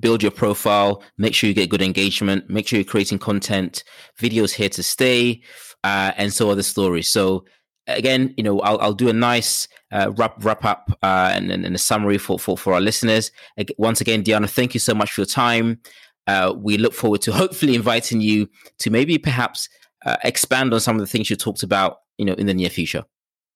build 0.00 0.20
your 0.20 0.32
profile, 0.32 1.00
make 1.16 1.32
sure 1.32 1.46
you 1.46 1.54
get 1.54 1.70
good 1.70 1.80
engagement, 1.80 2.50
make 2.50 2.66
sure 2.66 2.76
you're 2.76 2.84
creating 2.84 3.20
content, 3.20 3.84
videos 4.20 4.52
here 4.52 4.68
to 4.68 4.82
stay, 4.82 5.40
uh, 5.84 6.10
and 6.16 6.32
so 6.32 6.50
other 6.50 6.64
stories. 6.64 7.06
So 7.06 7.44
again, 7.86 8.34
you 8.36 8.42
know, 8.42 8.58
I'll, 8.62 8.80
I'll 8.80 8.94
do 8.94 9.08
a 9.08 9.12
nice 9.12 9.68
uh, 9.92 10.10
wrap 10.16 10.44
wrap 10.44 10.64
up 10.64 10.90
uh, 11.04 11.30
and, 11.32 11.52
and, 11.52 11.72
a 11.72 11.78
summary 11.78 12.18
for, 12.18 12.36
for, 12.36 12.58
for 12.58 12.74
our 12.74 12.80
listeners. 12.80 13.30
Once 13.78 14.00
again, 14.00 14.24
Deanna, 14.24 14.50
thank 14.50 14.74
you 14.74 14.80
so 14.80 14.92
much 14.92 15.12
for 15.12 15.20
your 15.20 15.26
time. 15.26 15.78
Uh, 16.26 16.52
we 16.56 16.78
look 16.78 16.94
forward 16.94 17.22
to 17.22 17.32
hopefully 17.42 17.76
inviting 17.76 18.20
you 18.20 18.48
to 18.80 18.90
maybe 18.90 19.18
perhaps 19.18 19.68
uh, 20.04 20.16
expand 20.24 20.74
on 20.74 20.80
some 20.80 20.96
of 20.96 21.00
the 21.00 21.06
things 21.06 21.30
you 21.30 21.36
talked 21.36 21.62
about, 21.62 21.98
you 22.18 22.24
know, 22.24 22.34
in 22.34 22.46
the 22.46 22.54
near 22.54 22.70
future. 22.70 23.04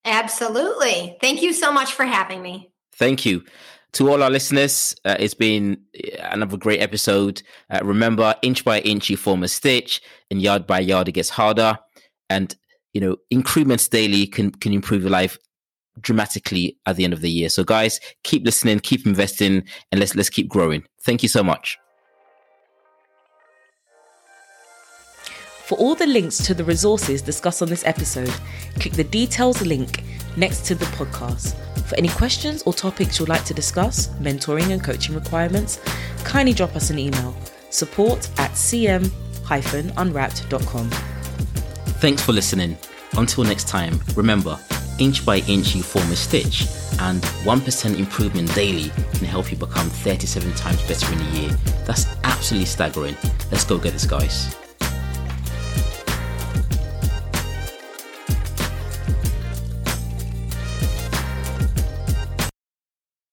Absolutely. 0.04 1.18
Thank 1.20 1.42
you 1.42 1.52
so 1.52 1.72
much 1.72 1.92
for 1.92 2.04
having 2.04 2.40
me. 2.40 2.70
Thank 2.94 3.26
you 3.26 3.42
to 3.92 4.10
all 4.10 4.22
our 4.22 4.30
listeners, 4.30 4.96
uh, 5.04 5.16
it's 5.18 5.34
been 5.34 5.78
another 6.20 6.56
great 6.56 6.80
episode. 6.80 7.42
Uh, 7.70 7.80
remember, 7.82 8.34
inch 8.42 8.64
by 8.64 8.80
inch, 8.80 9.10
you 9.10 9.16
form 9.16 9.42
a 9.42 9.48
stitch, 9.48 10.00
and 10.30 10.40
yard 10.40 10.66
by 10.66 10.80
yard, 10.80 11.08
it 11.08 11.12
gets 11.12 11.28
harder. 11.28 11.78
And 12.30 12.54
you 12.94 13.00
know, 13.00 13.16
increments 13.30 13.88
daily 13.88 14.26
can 14.26 14.50
can 14.50 14.72
improve 14.72 15.02
your 15.02 15.10
life 15.10 15.36
dramatically 16.00 16.78
at 16.86 16.96
the 16.96 17.04
end 17.04 17.12
of 17.12 17.20
the 17.20 17.30
year. 17.30 17.48
So, 17.48 17.64
guys, 17.64 18.00
keep 18.24 18.44
listening, 18.44 18.80
keep 18.80 19.06
investing, 19.06 19.64
and 19.90 20.00
let's 20.00 20.14
let's 20.14 20.30
keep 20.30 20.48
growing. 20.48 20.84
Thank 21.02 21.22
you 21.22 21.28
so 21.28 21.42
much. 21.42 21.78
For 25.64 25.78
all 25.78 25.94
the 25.94 26.06
links 26.06 26.38
to 26.38 26.54
the 26.54 26.64
resources 26.64 27.22
discussed 27.22 27.62
on 27.62 27.68
this 27.68 27.84
episode, 27.86 28.32
click 28.80 28.94
the 28.94 29.04
details 29.04 29.64
link 29.64 30.02
next 30.36 30.66
to 30.66 30.74
the 30.74 30.84
podcast. 30.86 31.71
For 31.92 31.98
any 31.98 32.08
questions 32.08 32.62
or 32.62 32.72
topics 32.72 33.20
you'd 33.20 33.28
like 33.28 33.44
to 33.44 33.52
discuss, 33.52 34.06
mentoring 34.18 34.70
and 34.70 34.82
coaching 34.82 35.14
requirements, 35.14 35.78
kindly 36.24 36.54
drop 36.54 36.74
us 36.74 36.88
an 36.88 36.98
email 36.98 37.36
support 37.68 38.30
at 38.38 38.52
cm-unwrapped.com. 38.52 40.90
Thanks 42.00 42.22
for 42.22 42.32
listening. 42.32 42.78
Until 43.18 43.44
next 43.44 43.68
time, 43.68 44.00
remember, 44.16 44.58
inch 44.98 45.26
by 45.26 45.40
inch 45.40 45.74
you 45.74 45.82
form 45.82 46.10
a 46.10 46.16
stitch, 46.16 46.66
and 47.00 47.20
1% 47.20 47.98
improvement 47.98 48.54
daily 48.54 48.90
can 49.12 49.26
help 49.26 49.50
you 49.50 49.58
become 49.58 49.90
37 49.90 50.50
times 50.54 50.80
better 50.88 51.12
in 51.12 51.20
a 51.20 51.30
year. 51.32 51.50
That's 51.84 52.06
absolutely 52.24 52.68
staggering. 52.68 53.18
Let's 53.50 53.64
go 53.64 53.76
get 53.76 53.92
this, 53.92 54.06
guys. 54.06 54.56